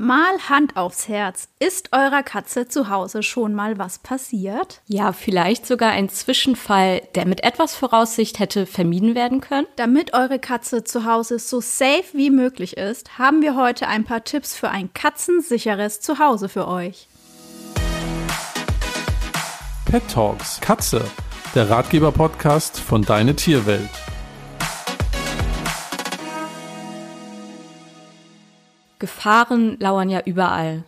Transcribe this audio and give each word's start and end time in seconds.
Mal 0.00 0.38
Hand 0.48 0.76
aufs 0.76 1.08
Herz. 1.08 1.48
Ist 1.58 1.92
eurer 1.92 2.22
Katze 2.22 2.68
zu 2.68 2.88
Hause 2.88 3.24
schon 3.24 3.52
mal 3.52 3.78
was 3.78 3.98
passiert? 3.98 4.80
Ja, 4.86 5.12
vielleicht 5.12 5.66
sogar 5.66 5.90
ein 5.90 6.08
Zwischenfall, 6.08 7.02
der 7.16 7.26
mit 7.26 7.42
etwas 7.42 7.74
Voraussicht 7.74 8.38
hätte 8.38 8.66
vermieden 8.66 9.16
werden 9.16 9.40
können. 9.40 9.66
Damit 9.74 10.14
eure 10.14 10.38
Katze 10.38 10.84
zu 10.84 11.04
Hause 11.04 11.40
so 11.40 11.60
safe 11.60 12.04
wie 12.12 12.30
möglich 12.30 12.76
ist, 12.76 13.18
haben 13.18 13.42
wir 13.42 13.56
heute 13.56 13.88
ein 13.88 14.04
paar 14.04 14.22
Tipps 14.22 14.54
für 14.54 14.70
ein 14.70 14.94
katzensicheres 14.94 16.00
Zuhause 16.00 16.48
für 16.48 16.68
euch. 16.68 17.08
Pet 19.84 20.08
Talks 20.08 20.60
Katze, 20.60 21.04
der 21.56 21.70
Ratgeber-Podcast 21.70 22.78
von 22.78 23.02
Deine 23.02 23.34
Tierwelt. 23.34 23.90
Gefahren 28.98 29.78
lauern 29.80 30.10
ja 30.10 30.20
überall. 30.24 30.84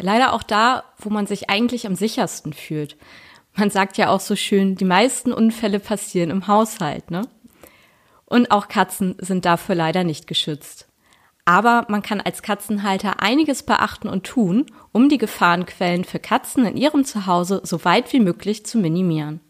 Leider 0.00 0.32
auch 0.32 0.42
da, 0.42 0.84
wo 0.98 1.10
man 1.10 1.26
sich 1.26 1.50
eigentlich 1.50 1.86
am 1.86 1.94
sichersten 1.94 2.52
fühlt. 2.52 2.96
Man 3.54 3.70
sagt 3.70 3.98
ja 3.98 4.08
auch 4.08 4.20
so 4.20 4.36
schön, 4.36 4.76
die 4.76 4.84
meisten 4.84 5.32
Unfälle 5.32 5.80
passieren 5.80 6.30
im 6.30 6.46
Haushalt, 6.46 7.10
ne? 7.10 7.22
Und 8.24 8.52
auch 8.52 8.68
Katzen 8.68 9.16
sind 9.18 9.44
dafür 9.44 9.74
leider 9.74 10.04
nicht 10.04 10.26
geschützt. 10.26 10.86
Aber 11.44 11.86
man 11.88 12.02
kann 12.02 12.20
als 12.20 12.42
Katzenhalter 12.42 13.20
einiges 13.20 13.64
beachten 13.64 14.08
und 14.08 14.24
tun, 14.24 14.66
um 14.92 15.08
die 15.08 15.18
Gefahrenquellen 15.18 16.04
für 16.04 16.20
Katzen 16.20 16.64
in 16.64 16.76
ihrem 16.76 17.04
Zuhause 17.04 17.60
so 17.64 17.84
weit 17.84 18.12
wie 18.12 18.20
möglich 18.20 18.64
zu 18.64 18.78
minimieren. 18.78 19.40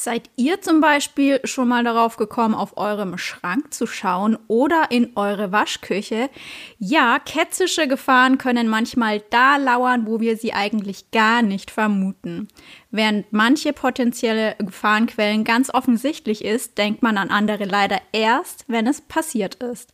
Seid 0.00 0.30
ihr 0.36 0.60
zum 0.60 0.80
Beispiel 0.80 1.40
schon 1.42 1.66
mal 1.66 1.82
darauf 1.82 2.18
gekommen, 2.18 2.54
auf 2.54 2.76
eurem 2.76 3.18
Schrank 3.18 3.74
zu 3.74 3.88
schauen 3.88 4.38
oder 4.46 4.92
in 4.92 5.16
eure 5.16 5.50
Waschküche? 5.50 6.30
Ja, 6.78 7.18
ketzische 7.18 7.88
Gefahren 7.88 8.38
können 8.38 8.68
manchmal 8.68 9.20
da 9.30 9.56
lauern, 9.56 10.06
wo 10.06 10.20
wir 10.20 10.36
sie 10.36 10.52
eigentlich 10.52 11.10
gar 11.10 11.42
nicht 11.42 11.72
vermuten. 11.72 12.46
Während 12.92 13.32
manche 13.32 13.72
potenzielle 13.72 14.54
Gefahrenquellen 14.60 15.42
ganz 15.42 15.68
offensichtlich 15.74 16.44
ist, 16.44 16.78
denkt 16.78 17.02
man 17.02 17.18
an 17.18 17.30
andere 17.30 17.64
leider 17.64 17.98
erst, 18.12 18.66
wenn 18.68 18.86
es 18.86 19.00
passiert 19.00 19.56
ist. 19.56 19.92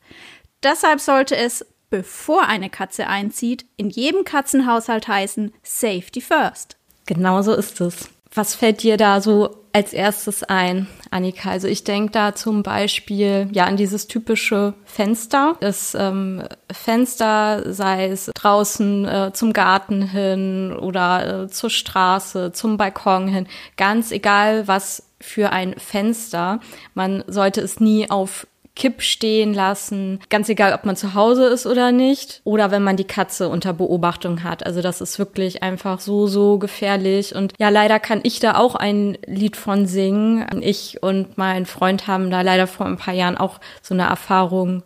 Deshalb 0.63 1.01
sollte 1.01 1.35
es, 1.35 1.65
bevor 1.89 2.43
eine 2.47 2.69
Katze 2.69 3.07
einzieht, 3.07 3.65
in 3.79 3.89
jedem 3.89 4.25
Katzenhaushalt 4.25 5.09
heißen 5.09 5.55
Safety 5.63 6.21
First. 6.21 6.77
Genau 7.07 7.41
so 7.41 7.55
ist 7.55 7.81
es. 7.81 8.14
Was 8.35 8.57
fällt 8.57 8.83
dir 8.83 8.97
da 8.97 9.21
so 9.21 9.65
als 9.73 9.93
erstes 9.93 10.43
ein, 10.43 10.89
Annika? 11.11 11.51
Also 11.51 11.69
ich 11.69 11.85
denke 11.85 12.11
da 12.11 12.35
zum 12.35 12.65
Beispiel 12.65 13.49
ja 13.53 13.65
an 13.65 13.77
dieses 13.77 14.09
typische 14.09 14.75
Fenster. 14.85 15.57
Das 15.61 15.95
ähm, 15.95 16.43
Fenster, 16.71 17.73
sei 17.73 18.09
es 18.09 18.33
draußen 18.35 19.05
äh, 19.07 19.31
zum 19.33 19.53
Garten 19.53 20.03
hin 20.03 20.73
oder 20.77 21.45
äh, 21.45 21.49
zur 21.49 21.71
Straße, 21.71 22.51
zum 22.53 22.77
Balkon 22.77 23.29
hin, 23.29 23.47
ganz 23.77 24.11
egal 24.11 24.67
was 24.67 25.11
für 25.21 25.53
ein 25.53 25.79
Fenster. 25.79 26.59
Man 26.95 27.23
sollte 27.29 27.61
es 27.61 27.79
nie 27.79 28.11
auf 28.11 28.49
Kipp 28.77 29.03
stehen 29.03 29.55
lassen, 29.55 30.19
ganz 30.31 30.49
egal, 30.49 30.73
ob 30.73 30.85
man 30.85 30.97
zu 30.97 31.15
Hause 31.15 31.47
ist 31.47 31.65
oder 31.67 31.93
nicht, 31.93 32.41
oder 32.43 32.71
wenn 32.73 32.83
man 32.83 32.97
die 32.97 33.05
Katze 33.05 33.49
unter 33.49 33.73
Beobachtung 33.73 34.43
hat. 34.43 34.67
Also 34.67 34.83
das 34.83 35.01
ist 35.01 35.19
wirklich 35.19 35.63
einfach 35.63 36.01
so, 36.01 36.27
so 36.27 36.59
gefährlich. 36.59 37.35
Und 37.37 37.53
ja, 37.59 37.69
leider 37.69 38.01
kann 38.01 38.21
ich 38.25 38.41
da 38.41 38.57
auch 38.57 38.75
ein 38.75 39.17
Lied 39.27 39.57
von 39.57 39.87
singen. 39.87 40.45
Ich 40.61 41.03
und 41.03 41.39
mein 41.39 41.67
Freund 41.67 42.09
haben 42.09 42.31
da 42.31 42.41
leider 42.41 42.67
vor 42.67 42.87
ein 42.87 42.97
paar 42.97 43.15
Jahren 43.15 43.37
auch 43.37 43.61
so 43.81 43.95
eine 43.95 44.05
Erfahrung 44.05 44.83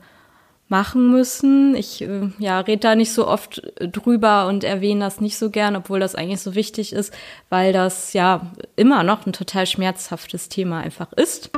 machen 0.68 1.10
müssen. 1.10 1.74
Ich 1.74 2.02
äh, 2.02 2.30
ja, 2.38 2.60
rede 2.60 2.80
da 2.80 2.94
nicht 2.94 3.12
so 3.12 3.26
oft 3.26 3.62
drüber 3.80 4.46
und 4.48 4.64
erwähne 4.64 5.00
das 5.00 5.20
nicht 5.20 5.38
so 5.38 5.50
gern, 5.50 5.76
obwohl 5.76 5.98
das 5.98 6.14
eigentlich 6.14 6.42
so 6.42 6.54
wichtig 6.54 6.92
ist, 6.92 7.12
weil 7.48 7.72
das 7.72 8.12
ja 8.12 8.52
immer 8.76 9.02
noch 9.02 9.26
ein 9.26 9.32
total 9.32 9.66
schmerzhaftes 9.66 10.50
Thema 10.50 10.80
einfach 10.80 11.12
ist. 11.14 11.50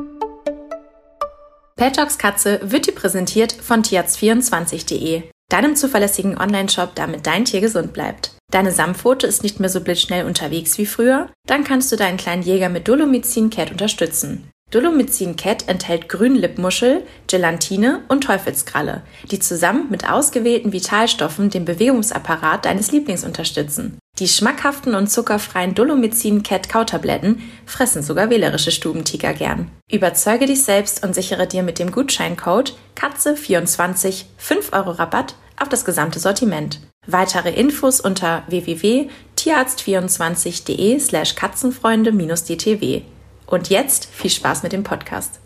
Talks 1.89 2.19
Katze 2.19 2.61
wird 2.63 2.87
dir 2.87 2.95
präsentiert 2.95 3.53
von 3.53 3.83
tierarzt24.de, 3.83 5.23
deinem 5.49 5.77
zuverlässigen 5.77 6.37
Online-Shop, 6.37 6.95
damit 6.95 7.27
dein 7.27 7.47
Tier 7.47 7.63
gesund 7.63 7.95
bleibt. 7.95 8.33
Deine 8.53 8.71
Samtpfote 8.71 9.27
ist 9.27 9.43
nicht 9.43 9.61
mehr 9.61 9.71
so 9.71 9.81
blitzschnell 9.81 10.27
unterwegs 10.27 10.77
wie 10.77 10.85
früher? 10.85 11.31
Dann 11.47 11.65
kannst 11.65 11.91
du 11.91 11.97
deinen 11.97 12.19
kleinen 12.19 12.43
Jäger 12.43 12.69
mit 12.69 12.87
Dolomycin 12.87 13.49
Cat 13.49 13.71
unterstützen. 13.71 14.51
Dolomycin 14.71 15.37
Cat 15.37 15.69
enthält 15.69 16.11
Grünlippmuschel, 16.11 17.03
Gelatine 17.27 18.03
und 18.09 18.25
Teufelskralle, 18.25 19.03
die 19.31 19.41
zusammen 19.41 19.89
mit 19.91 20.09
ausgewählten 20.09 20.73
Vitalstoffen 20.73 21.49
den 21.49 21.65
Bewegungsapparat 21.65 22.67
deines 22.67 22.93
Lieblings 22.93 23.25
unterstützen. 23.25 23.99
Die 24.21 24.29
schmackhaften 24.29 24.95
und 24.95 25.11
zuckerfreien 25.11 25.75
Dolomycin 25.75 26.43
Cat 26.43 26.69
Kautabletten 26.69 27.41
fressen 27.65 28.03
sogar 28.03 28.29
wählerische 28.29 28.71
Stubentiger 28.71 29.33
gern. 29.33 29.71
Überzeuge 29.91 30.45
dich 30.45 30.63
selbst 30.63 31.03
und 31.03 31.15
sichere 31.15 31.47
dir 31.47 31.63
mit 31.63 31.79
dem 31.79 31.91
Gutscheincode 31.91 32.77
KATZE24 32.97 34.25
5 34.37 34.75
Euro 34.75 34.91
Rabatt 34.91 35.37
auf 35.59 35.71
das 35.71 35.87
gesamte 35.87 36.19
Sortiment. 36.19 36.81
Weitere 37.07 37.51
Infos 37.51 37.99
unter 37.99 38.43
www.tierarzt24.de 38.49 41.01
slash 41.01 41.35
katzenfreunde-dtw. 41.35 43.03
Und 43.47 43.71
jetzt 43.71 44.07
viel 44.13 44.31
Spaß 44.31 44.63
mit 44.63 44.73
dem 44.73 44.85
Podcast. 44.85 45.41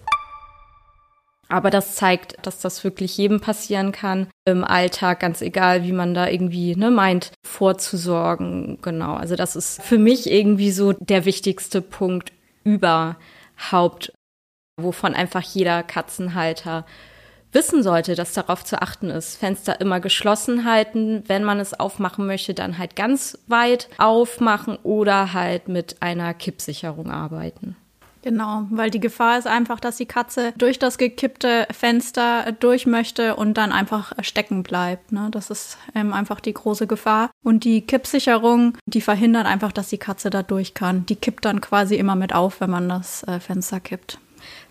Aber 1.48 1.70
das 1.70 1.94
zeigt, 1.94 2.36
dass 2.46 2.60
das 2.60 2.84
wirklich 2.84 3.16
jedem 3.16 3.40
passieren 3.40 3.92
kann 3.92 4.28
im 4.44 4.64
Alltag, 4.64 5.20
ganz 5.20 5.42
egal, 5.42 5.84
wie 5.84 5.92
man 5.92 6.14
da 6.14 6.28
irgendwie 6.28 6.74
ne, 6.74 6.90
meint, 6.90 7.32
vorzusorgen. 7.46 8.78
Genau. 8.82 9.14
Also 9.14 9.36
das 9.36 9.56
ist 9.56 9.82
für 9.82 9.98
mich 9.98 10.30
irgendwie 10.30 10.70
so 10.70 10.92
der 10.92 11.24
wichtigste 11.24 11.82
Punkt 11.82 12.32
überhaupt, 12.64 14.12
wovon 14.80 15.14
einfach 15.14 15.42
jeder 15.42 15.82
Katzenhalter 15.82 16.84
wissen 17.52 17.82
sollte, 17.82 18.16
dass 18.16 18.32
darauf 18.32 18.64
zu 18.64 18.82
achten 18.82 19.10
ist. 19.10 19.36
Fenster 19.36 19.80
immer 19.80 20.00
geschlossen 20.00 20.64
halten. 20.64 21.22
Wenn 21.26 21.44
man 21.44 21.60
es 21.60 21.78
aufmachen 21.78 22.26
möchte, 22.26 22.52
dann 22.52 22.78
halt 22.78 22.96
ganz 22.96 23.38
weit 23.46 23.88
aufmachen 23.98 24.76
oder 24.82 25.32
halt 25.32 25.68
mit 25.68 26.02
einer 26.02 26.34
Kippsicherung 26.34 27.10
arbeiten. 27.10 27.76
Genau, 28.24 28.66
weil 28.70 28.90
die 28.90 29.00
Gefahr 29.00 29.36
ist 29.38 29.46
einfach, 29.46 29.78
dass 29.78 29.98
die 29.98 30.06
Katze 30.06 30.54
durch 30.56 30.78
das 30.78 30.96
gekippte 30.96 31.66
Fenster 31.70 32.52
durch 32.58 32.86
möchte 32.86 33.36
und 33.36 33.58
dann 33.58 33.70
einfach 33.70 34.14
stecken 34.22 34.62
bleibt. 34.62 35.12
Ne? 35.12 35.28
Das 35.30 35.50
ist 35.50 35.76
ähm, 35.94 36.14
einfach 36.14 36.40
die 36.40 36.54
große 36.54 36.86
Gefahr. 36.86 37.28
Und 37.44 37.64
die 37.64 37.82
Kippsicherung, 37.82 38.78
die 38.86 39.02
verhindert 39.02 39.44
einfach, 39.44 39.72
dass 39.72 39.90
die 39.90 39.98
Katze 39.98 40.30
da 40.30 40.42
durch 40.42 40.72
kann. 40.72 41.04
Die 41.04 41.16
kippt 41.16 41.44
dann 41.44 41.60
quasi 41.60 41.96
immer 41.96 42.16
mit 42.16 42.34
auf, 42.34 42.62
wenn 42.62 42.70
man 42.70 42.88
das 42.88 43.24
äh, 43.24 43.40
Fenster 43.40 43.78
kippt. 43.78 44.18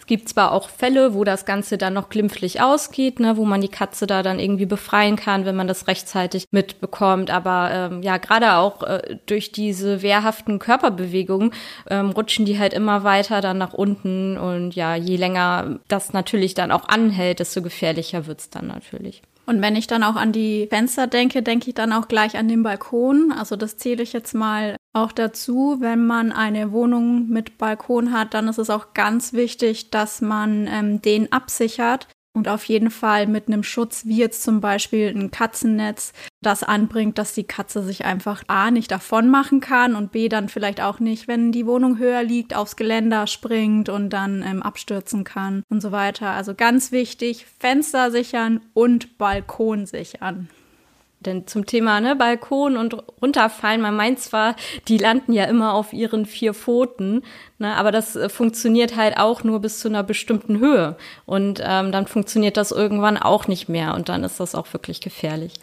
Es 0.03 0.07
gibt 0.07 0.27
zwar 0.27 0.51
auch 0.51 0.67
Fälle, 0.67 1.13
wo 1.13 1.23
das 1.23 1.45
Ganze 1.45 1.77
dann 1.77 1.93
noch 1.93 2.09
glimpflich 2.09 2.59
ausgeht, 2.59 3.21
ne, 3.21 3.37
wo 3.37 3.45
man 3.45 3.61
die 3.61 3.69
Katze 3.69 4.05
da 4.05 4.21
dann 4.21 4.37
irgendwie 4.37 4.65
befreien 4.65 5.15
kann, 5.15 5.45
wenn 5.45 5.55
man 5.55 5.69
das 5.69 5.87
rechtzeitig 5.87 6.47
mitbekommt. 6.51 7.31
Aber 7.31 7.69
ähm, 7.71 8.01
ja, 8.01 8.17
gerade 8.17 8.55
auch 8.55 8.83
äh, 8.83 9.15
durch 9.27 9.53
diese 9.53 10.01
wehrhaften 10.01 10.59
Körperbewegungen 10.59 11.53
ähm, 11.89 12.09
rutschen 12.09 12.43
die 12.43 12.59
halt 12.59 12.73
immer 12.73 13.05
weiter 13.05 13.39
dann 13.39 13.57
nach 13.57 13.71
unten. 13.71 14.37
Und 14.37 14.75
ja, 14.75 14.97
je 14.97 15.15
länger 15.15 15.79
das 15.87 16.11
natürlich 16.11 16.53
dann 16.53 16.73
auch 16.73 16.89
anhält, 16.89 17.39
desto 17.39 17.61
gefährlicher 17.61 18.27
wird's 18.27 18.49
dann 18.49 18.67
natürlich. 18.67 19.21
Und 19.45 19.61
wenn 19.61 19.77
ich 19.77 19.87
dann 19.87 20.03
auch 20.03 20.17
an 20.17 20.33
die 20.33 20.67
Fenster 20.69 21.07
denke, 21.07 21.43
denke 21.43 21.69
ich 21.69 21.75
dann 21.75 21.93
auch 21.93 22.09
gleich 22.09 22.35
an 22.35 22.49
den 22.49 22.61
Balkon. 22.61 23.33
Also 23.39 23.55
das 23.55 23.77
zähle 23.77 24.03
ich 24.03 24.11
jetzt 24.11 24.33
mal 24.33 24.75
auch 24.93 25.11
dazu. 25.11 25.77
Wenn 25.79 26.05
man 26.05 26.31
eine 26.31 26.71
Wohnung 26.71 27.27
mit 27.27 27.57
Balkon 27.57 28.13
hat, 28.13 28.33
dann 28.33 28.47
ist 28.47 28.59
es 28.59 28.69
auch 28.69 28.93
ganz 28.93 29.33
wichtig, 29.33 29.89
dass 29.89 30.21
man 30.21 30.67
ähm, 30.67 31.01
den 31.01 31.31
absichert 31.31 32.07
und 32.35 32.47
auf 32.47 32.65
jeden 32.65 32.89
Fall 32.89 33.27
mit 33.27 33.47
einem 33.47 33.63
Schutz, 33.63 34.05
wie 34.05 34.17
jetzt 34.17 34.41
zum 34.41 34.59
Beispiel 34.59 35.09
ein 35.09 35.29
Katzennetz, 35.29 36.13
das 36.41 36.63
anbringt, 36.63 37.19
dass 37.19 37.35
die 37.35 37.43
Katze 37.43 37.83
sich 37.83 38.05
einfach 38.05 38.43
A 38.47 38.71
nicht 38.71 38.89
davon 38.89 39.29
machen 39.29 39.59
kann 39.59 39.95
und 39.95 40.11
B 40.11 40.29
dann 40.29 40.49
vielleicht 40.49 40.81
auch 40.81 40.99
nicht, 40.99 41.27
wenn 41.27 41.51
die 41.51 41.67
Wohnung 41.67 41.99
höher 41.99 42.23
liegt, 42.23 42.55
aufs 42.55 42.75
Geländer 42.75 43.27
springt 43.27 43.87
und 43.87 44.09
dann 44.09 44.41
ähm, 44.41 44.63
abstürzen 44.63 45.23
kann 45.23 45.63
und 45.69 45.81
so 45.81 45.91
weiter. 45.91 46.31
Also 46.31 46.55
ganz 46.55 46.91
wichtig, 46.91 47.45
Fenster 47.59 48.09
sichern 48.09 48.61
und 48.73 49.19
Balkon 49.19 49.85
sichern. 49.85 50.49
Denn 51.25 51.47
zum 51.47 51.65
Thema 51.65 51.99
ne, 52.01 52.15
Balkon 52.15 52.77
und 52.77 52.95
runterfallen, 53.21 53.81
man 53.81 53.95
meint 53.95 54.19
zwar, 54.19 54.55
die 54.87 54.97
landen 54.97 55.33
ja 55.33 55.45
immer 55.45 55.73
auf 55.73 55.93
ihren 55.93 56.25
vier 56.25 56.53
Pfoten, 56.53 57.23
ne, 57.57 57.75
aber 57.75 57.91
das 57.91 58.15
äh, 58.15 58.29
funktioniert 58.29 58.95
halt 58.95 59.17
auch 59.17 59.43
nur 59.43 59.59
bis 59.59 59.79
zu 59.79 59.87
einer 59.87 60.03
bestimmten 60.03 60.59
Höhe. 60.59 60.97
Und 61.25 61.61
ähm, 61.63 61.91
dann 61.91 62.07
funktioniert 62.07 62.57
das 62.57 62.71
irgendwann 62.71 63.17
auch 63.17 63.47
nicht 63.47 63.69
mehr 63.69 63.95
und 63.95 64.09
dann 64.09 64.23
ist 64.23 64.39
das 64.39 64.55
auch 64.55 64.71
wirklich 64.73 65.01
gefährlich. 65.01 65.53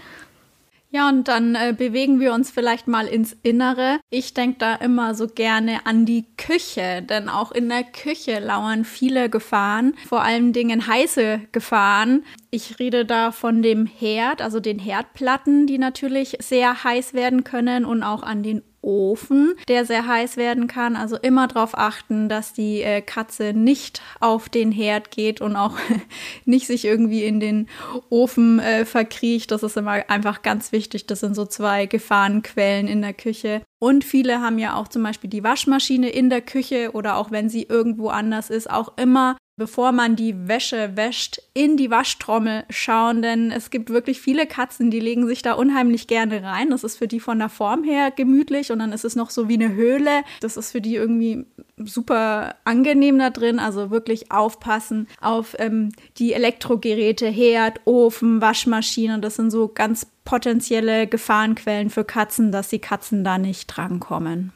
Ja, 0.92 1.08
und 1.08 1.28
dann 1.28 1.54
äh, 1.54 1.72
bewegen 1.76 2.18
wir 2.18 2.32
uns 2.32 2.50
vielleicht 2.50 2.88
mal 2.88 3.06
ins 3.06 3.36
Innere. 3.44 4.00
Ich 4.10 4.34
denke 4.34 4.58
da 4.58 4.74
immer 4.74 5.14
so 5.14 5.28
gerne 5.28 5.86
an 5.86 6.04
die 6.04 6.24
Küche, 6.36 7.02
denn 7.02 7.28
auch 7.28 7.52
in 7.52 7.68
der 7.68 7.84
Küche 7.84 8.40
lauern 8.40 8.84
viele 8.84 9.30
Gefahren, 9.30 9.94
vor 10.08 10.22
allen 10.22 10.52
Dingen 10.52 10.88
heiße 10.88 11.42
Gefahren. 11.52 12.24
Ich 12.50 12.80
rede 12.80 13.04
da 13.04 13.30
von 13.30 13.62
dem 13.62 13.86
Herd, 13.86 14.42
also 14.42 14.58
den 14.58 14.80
Herdplatten, 14.80 15.68
die 15.68 15.78
natürlich 15.78 16.36
sehr 16.40 16.82
heiß 16.82 17.14
werden 17.14 17.44
können 17.44 17.84
und 17.84 18.02
auch 18.02 18.24
an 18.24 18.42
den 18.42 18.62
Ofen, 18.82 19.54
der 19.68 19.84
sehr 19.84 20.06
heiß 20.06 20.36
werden 20.36 20.66
kann. 20.66 20.96
Also 20.96 21.16
immer 21.16 21.48
darauf 21.48 21.76
achten, 21.76 22.28
dass 22.28 22.52
die 22.52 22.82
äh, 22.82 23.02
Katze 23.02 23.52
nicht 23.52 24.02
auf 24.20 24.48
den 24.48 24.72
Herd 24.72 25.10
geht 25.10 25.40
und 25.40 25.56
auch 25.56 25.76
nicht 26.44 26.66
sich 26.66 26.84
irgendwie 26.84 27.24
in 27.24 27.40
den 27.40 27.68
Ofen 28.08 28.58
äh, 28.58 28.84
verkriecht. 28.84 29.50
Das 29.50 29.62
ist 29.62 29.76
immer 29.76 30.08
einfach 30.08 30.42
ganz 30.42 30.72
wichtig. 30.72 31.06
Das 31.06 31.20
sind 31.20 31.34
so 31.34 31.46
zwei 31.46 31.86
Gefahrenquellen 31.86 32.88
in 32.88 33.02
der 33.02 33.14
Küche. 33.14 33.62
Und 33.78 34.04
viele 34.04 34.40
haben 34.40 34.58
ja 34.58 34.74
auch 34.74 34.88
zum 34.88 35.02
Beispiel 35.02 35.30
die 35.30 35.44
Waschmaschine 35.44 36.10
in 36.10 36.28
der 36.28 36.42
Küche 36.42 36.90
oder 36.92 37.16
auch 37.16 37.30
wenn 37.30 37.48
sie 37.48 37.62
irgendwo 37.62 38.08
anders 38.08 38.50
ist, 38.50 38.70
auch 38.70 38.96
immer 38.98 39.36
bevor 39.60 39.92
man 39.92 40.16
die 40.16 40.48
Wäsche 40.48 40.96
wäscht, 40.96 41.42
in 41.52 41.76
die 41.76 41.90
Waschtrommel 41.90 42.64
schauen, 42.70 43.20
denn 43.20 43.50
es 43.50 43.68
gibt 43.68 43.90
wirklich 43.90 44.18
viele 44.18 44.46
Katzen, 44.46 44.90
die 44.90 45.00
legen 45.00 45.26
sich 45.26 45.42
da 45.42 45.52
unheimlich 45.52 46.06
gerne 46.06 46.42
rein. 46.42 46.70
Das 46.70 46.82
ist 46.82 46.96
für 46.96 47.06
die 47.06 47.20
von 47.20 47.38
der 47.38 47.50
Form 47.50 47.84
her 47.84 48.10
gemütlich 48.10 48.72
und 48.72 48.78
dann 48.78 48.90
ist 48.92 49.04
es 49.04 49.16
noch 49.16 49.28
so 49.28 49.50
wie 49.50 49.62
eine 49.62 49.74
Höhle. 49.74 50.22
Das 50.40 50.56
ist 50.56 50.72
für 50.72 50.80
die 50.80 50.94
irgendwie 50.94 51.44
super 51.76 52.54
angenehm 52.64 53.18
da 53.18 53.28
drin. 53.28 53.58
Also 53.58 53.90
wirklich 53.90 54.32
aufpassen 54.32 55.08
auf 55.20 55.54
ähm, 55.58 55.92
die 56.16 56.32
Elektrogeräte, 56.32 57.26
Herd, 57.28 57.82
Ofen, 57.84 58.40
Waschmaschine. 58.40 59.18
Das 59.18 59.36
sind 59.36 59.50
so 59.50 59.68
ganz 59.68 60.06
potenzielle 60.24 61.06
Gefahrenquellen 61.06 61.90
für 61.90 62.04
Katzen, 62.04 62.50
dass 62.50 62.68
die 62.68 62.78
Katzen 62.78 63.24
da 63.24 63.36
nicht 63.36 63.66
drankommen. 63.66 64.54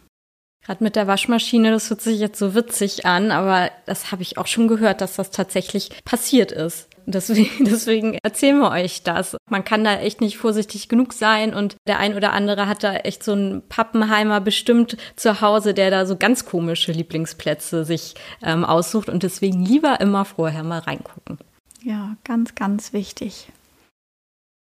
Gerade 0.65 0.83
mit 0.83 0.97
der 0.97 1.07
Waschmaschine, 1.07 1.71
das 1.71 1.91
hört 1.91 2.01
sich 2.01 2.19
jetzt 2.19 2.39
so 2.39 2.55
witzig 2.55 3.05
an, 3.05 3.31
aber 3.31 3.71
das 3.87 4.13
habe 4.13 4.23
ich 4.23 4.39
auch 4.39 4.47
schon 4.47 4.67
gehört, 4.67 5.01
dass 5.01 5.17
das 5.17 5.31
tatsächlich 5.31 5.91
passiert 6.05 6.53
ist. 6.53 6.89
Deswegen, 7.07 7.65
deswegen 7.67 8.19
erzählen 8.23 8.59
wir 8.59 8.71
euch 8.71 9.03
das. 9.03 9.37
Man 9.51 9.65
kann 9.65 9.85
da 9.85 9.99
echt 9.99 10.23
nicht 10.23 10.39
vorsichtig 10.39 10.89
genug 10.89 11.13
sein 11.13 11.53
und 11.53 11.77
der 11.87 11.99
ein 11.99 12.15
oder 12.15 12.33
andere 12.33 12.67
hat 12.67 12.83
da 12.83 12.95
echt 12.95 13.23
so 13.23 13.33
einen 13.33 13.63
Pappenheimer 13.69 14.41
bestimmt 14.41 14.97
zu 15.17 15.43
Hause, 15.43 15.75
der 15.75 15.91
da 15.91 16.07
so 16.07 16.17
ganz 16.17 16.47
komische 16.47 16.93
Lieblingsplätze 16.93 17.85
sich 17.85 18.15
ähm, 18.43 18.65
aussucht 18.65 19.11
und 19.11 19.23
deswegen 19.23 19.65
lieber 19.65 20.01
immer 20.01 20.25
vorher 20.25 20.63
mal 20.63 20.81
reingucken. 20.81 21.39
Ja, 21.83 22.17
ganz, 22.25 22.55
ganz 22.55 22.95
wichtig. 22.95 23.49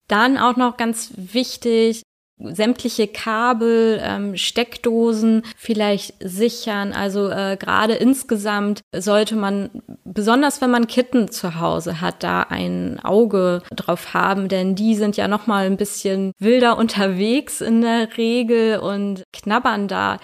Dann 0.07 0.37
auch 0.37 0.55
noch 0.55 0.77
ganz 0.77 1.11
wichtig, 1.15 2.03
sämtliche 2.43 3.07
Kabel, 3.07 4.01
ähm, 4.03 4.35
Steckdosen 4.35 5.43
vielleicht 5.57 6.15
sichern. 6.19 6.93
Also 6.93 7.29
äh, 7.29 7.57
gerade 7.59 7.93
insgesamt 7.93 8.81
sollte 8.95 9.35
man, 9.35 9.69
besonders 10.03 10.61
wenn 10.61 10.71
man 10.71 10.87
Kitten 10.87 11.29
zu 11.29 11.59
Hause 11.59 12.01
hat, 12.01 12.23
da 12.23 12.43
ein 12.43 12.99
Auge 13.03 13.61
drauf 13.75 14.13
haben, 14.13 14.47
denn 14.47 14.75
die 14.75 14.95
sind 14.95 15.17
ja 15.17 15.27
noch 15.27 15.47
mal 15.47 15.65
ein 15.65 15.77
bisschen 15.77 16.33
wilder 16.39 16.77
unterwegs 16.77 17.61
in 17.61 17.81
der 17.81 18.17
Regel 18.17 18.79
und 18.79 19.23
knabbern 19.33 19.87
da 19.87 20.19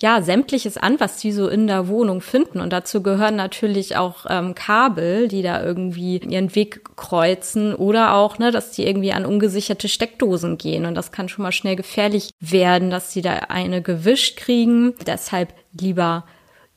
ja, 0.00 0.22
sämtliches 0.22 0.76
an, 0.76 1.00
was 1.00 1.16
die 1.16 1.32
so 1.32 1.48
in 1.48 1.66
der 1.66 1.88
Wohnung 1.88 2.20
finden. 2.20 2.60
Und 2.60 2.72
dazu 2.72 3.02
gehören 3.02 3.34
natürlich 3.34 3.96
auch 3.96 4.26
ähm, 4.28 4.54
Kabel, 4.54 5.26
die 5.26 5.42
da 5.42 5.62
irgendwie 5.62 6.18
ihren 6.18 6.54
Weg 6.54 6.96
kreuzen 6.96 7.74
oder 7.74 8.14
auch, 8.14 8.38
ne, 8.38 8.52
dass 8.52 8.70
die 8.70 8.86
irgendwie 8.86 9.12
an 9.12 9.26
ungesicherte 9.26 9.88
Steckdosen 9.88 10.56
gehen. 10.56 10.86
Und 10.86 10.94
das 10.94 11.10
kann 11.10 11.28
schon 11.28 11.42
mal 11.42 11.52
schnell 11.52 11.74
gefährlich 11.74 12.30
werden, 12.38 12.90
dass 12.90 13.12
sie 13.12 13.22
da 13.22 13.32
eine 13.48 13.82
gewischt 13.82 14.36
kriegen. 14.36 14.94
Deshalb 15.04 15.52
lieber 15.72 16.24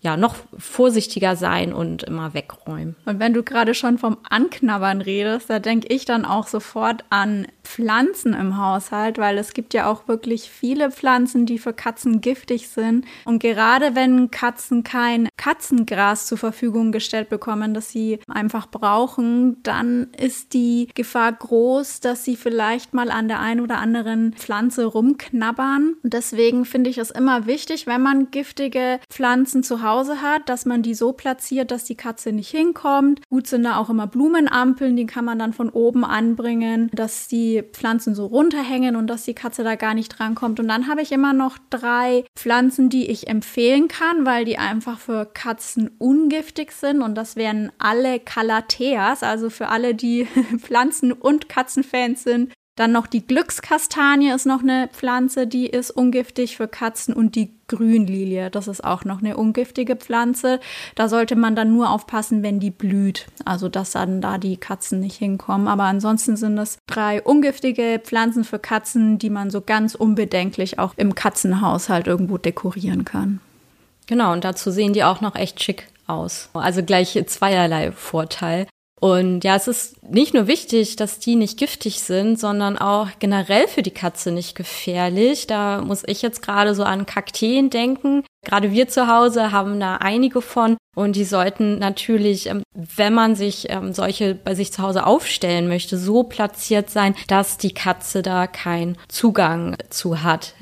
ja, 0.01 0.17
noch 0.17 0.35
vorsichtiger 0.57 1.35
sein 1.35 1.73
und 1.73 2.01
immer 2.01 2.33
wegräumen. 2.33 2.95
Und 3.05 3.19
wenn 3.19 3.33
du 3.33 3.43
gerade 3.43 3.75
schon 3.75 3.99
vom 3.99 4.17
Anknabbern 4.27 4.99
redest, 4.99 5.47
da 5.51 5.59
denke 5.59 5.93
ich 5.93 6.05
dann 6.05 6.25
auch 6.25 6.47
sofort 6.47 7.05
an 7.11 7.45
Pflanzen 7.63 8.33
im 8.33 8.57
Haushalt, 8.57 9.17
weil 9.17 9.37
es 9.37 9.53
gibt 9.53 9.73
ja 9.73 9.89
auch 9.89 10.07
wirklich 10.07 10.49
viele 10.49 10.91
Pflanzen, 10.91 11.45
die 11.45 11.59
für 11.59 11.73
Katzen 11.73 12.21
giftig 12.21 12.67
sind. 12.67 13.05
Und 13.25 13.39
gerade 13.39 13.95
wenn 13.95 14.31
Katzen 14.31 14.83
kein 14.83 15.29
Katzengras 15.37 16.25
zur 16.25 16.37
Verfügung 16.37 16.91
gestellt 16.91 17.29
bekommen, 17.29 17.73
das 17.73 17.89
sie 17.89 18.19
einfach 18.27 18.67
brauchen, 18.67 19.61
dann 19.63 20.09
ist 20.17 20.53
die 20.53 20.89
Gefahr 20.93 21.31
groß, 21.33 21.99
dass 21.99 22.23
sie 22.25 22.35
vielleicht 22.35 22.93
mal 22.93 23.11
an 23.11 23.27
der 23.27 23.39
einen 23.39 23.61
oder 23.61 23.77
anderen 23.79 24.33
Pflanze 24.33 24.85
rumknabbern. 24.85 25.95
Und 26.03 26.13
deswegen 26.13 26.65
finde 26.65 26.89
ich 26.89 26.97
es 26.97 27.11
immer 27.11 27.45
wichtig, 27.47 27.87
wenn 27.87 28.01
man 28.01 28.31
giftige 28.31 28.99
Pflanzen 29.09 29.63
zu 29.63 29.81
Hause 29.81 30.21
hat, 30.21 30.47
dass 30.49 30.65
man 30.65 30.81
die 30.81 30.93
so 30.93 31.13
platziert, 31.13 31.71
dass 31.71 31.83
die 31.83 31.95
Katze 31.95 32.31
nicht 32.31 32.49
hinkommt. 32.49 33.21
Gut 33.29 33.47
sind 33.47 33.63
da 33.63 33.77
auch 33.77 33.89
immer 33.89 34.07
Blumenampeln, 34.07 34.95
die 34.95 35.05
kann 35.05 35.25
man 35.25 35.39
dann 35.39 35.53
von 35.53 35.69
oben 35.69 36.03
anbringen, 36.03 36.89
dass 36.93 37.27
die 37.27 37.50
Pflanzen 37.59 38.15
so 38.15 38.25
runterhängen 38.25 38.95
und 38.95 39.07
dass 39.07 39.23
die 39.23 39.33
Katze 39.33 39.63
da 39.63 39.75
gar 39.75 39.93
nicht 39.93 40.09
drankommt. 40.09 40.59
Und 40.59 40.67
dann 40.67 40.87
habe 40.87 41.01
ich 41.01 41.11
immer 41.11 41.33
noch 41.33 41.57
drei 41.69 42.23
Pflanzen, 42.35 42.89
die 42.89 43.09
ich 43.09 43.27
empfehlen 43.27 43.87
kann, 43.87 44.25
weil 44.25 44.45
die 44.45 44.57
einfach 44.57 44.99
für 44.99 45.25
Katzen 45.25 45.91
ungiftig 45.97 46.71
sind. 46.71 47.01
Und 47.01 47.15
das 47.15 47.35
wären 47.35 47.71
alle 47.77 48.19
Calatheas, 48.19 49.23
also 49.23 49.49
für 49.49 49.67
alle, 49.67 49.93
die 49.93 50.25
Pflanzen- 50.59 51.11
und 51.11 51.49
Katzenfans 51.49 52.23
sind, 52.23 52.53
dann 52.81 52.91
noch 52.91 53.05
die 53.05 53.27
Glückskastanie 53.27 54.31
ist 54.31 54.47
noch 54.47 54.63
eine 54.63 54.89
Pflanze, 54.91 55.45
die 55.45 55.67
ist 55.67 55.91
ungiftig 55.91 56.57
für 56.57 56.67
Katzen 56.67 57.13
und 57.13 57.35
die 57.35 57.53
Grünlilie, 57.67 58.49
das 58.49 58.67
ist 58.67 58.83
auch 58.83 59.05
noch 59.05 59.19
eine 59.19 59.37
ungiftige 59.37 59.95
Pflanze. 59.95 60.59
Da 60.95 61.07
sollte 61.07 61.35
man 61.35 61.55
dann 61.55 61.71
nur 61.71 61.91
aufpassen, 61.91 62.41
wenn 62.41 62.59
die 62.59 62.71
blüht, 62.71 63.27
also 63.45 63.69
dass 63.69 63.91
dann 63.91 64.19
da 64.19 64.39
die 64.39 64.57
Katzen 64.57 64.99
nicht 64.99 65.17
hinkommen. 65.17 65.67
Aber 65.67 65.83
ansonsten 65.83 66.35
sind 66.37 66.57
es 66.57 66.79
drei 66.87 67.21
ungiftige 67.21 68.01
Pflanzen 68.03 68.43
für 68.43 68.57
Katzen, 68.57 69.19
die 69.19 69.29
man 69.29 69.51
so 69.51 69.61
ganz 69.61 69.93
unbedenklich 69.93 70.79
auch 70.79 70.95
im 70.97 71.13
Katzenhaushalt 71.13 72.07
irgendwo 72.07 72.39
dekorieren 72.39 73.05
kann. 73.05 73.41
Genau, 74.07 74.33
und 74.33 74.43
dazu 74.43 74.71
sehen 74.71 74.93
die 74.93 75.03
auch 75.03 75.21
noch 75.21 75.35
echt 75.35 75.61
schick 75.63 75.87
aus. 76.07 76.49
Also 76.53 76.81
gleich 76.81 77.23
zweierlei 77.27 77.91
Vorteil. 77.91 78.65
Und 79.01 79.43
ja, 79.43 79.55
es 79.55 79.67
ist 79.67 80.03
nicht 80.03 80.35
nur 80.35 80.45
wichtig, 80.45 80.95
dass 80.95 81.17
die 81.17 81.35
nicht 81.35 81.57
giftig 81.57 82.01
sind, 82.01 82.39
sondern 82.39 82.77
auch 82.77 83.07
generell 83.17 83.67
für 83.67 83.81
die 83.81 83.89
Katze 83.89 84.31
nicht 84.31 84.55
gefährlich. 84.55 85.47
Da 85.47 85.81
muss 85.81 86.03
ich 86.05 86.21
jetzt 86.21 86.43
gerade 86.43 86.75
so 86.75 86.83
an 86.83 87.07
Kakteen 87.07 87.71
denken. 87.71 88.23
Gerade 88.45 88.71
wir 88.71 88.87
zu 88.89 89.07
Hause 89.07 89.51
haben 89.51 89.79
da 89.79 89.95
einige 89.95 90.43
von 90.43 90.77
und 90.93 91.15
die 91.15 91.23
sollten 91.23 91.79
natürlich, 91.79 92.49
ähm, 92.49 92.63
wenn 92.73 93.13
man 93.13 93.35
sich 93.35 93.69
ähm, 93.69 93.93
solche 93.93 94.35
bei 94.35 94.55
sich 94.55 94.73
zu 94.73 94.81
Hause 94.81 95.05
aufstellen 95.05 95.69
möchte, 95.69 95.97
so 95.97 96.23
platziert 96.23 96.89
sein, 96.89 97.15
dass 97.27 97.57
die 97.57 97.73
Katze 97.73 98.21
da 98.21 98.45
keinen 98.47 98.97
Zugang 99.07 99.77
zu 99.89 100.21
hat. 100.21 100.53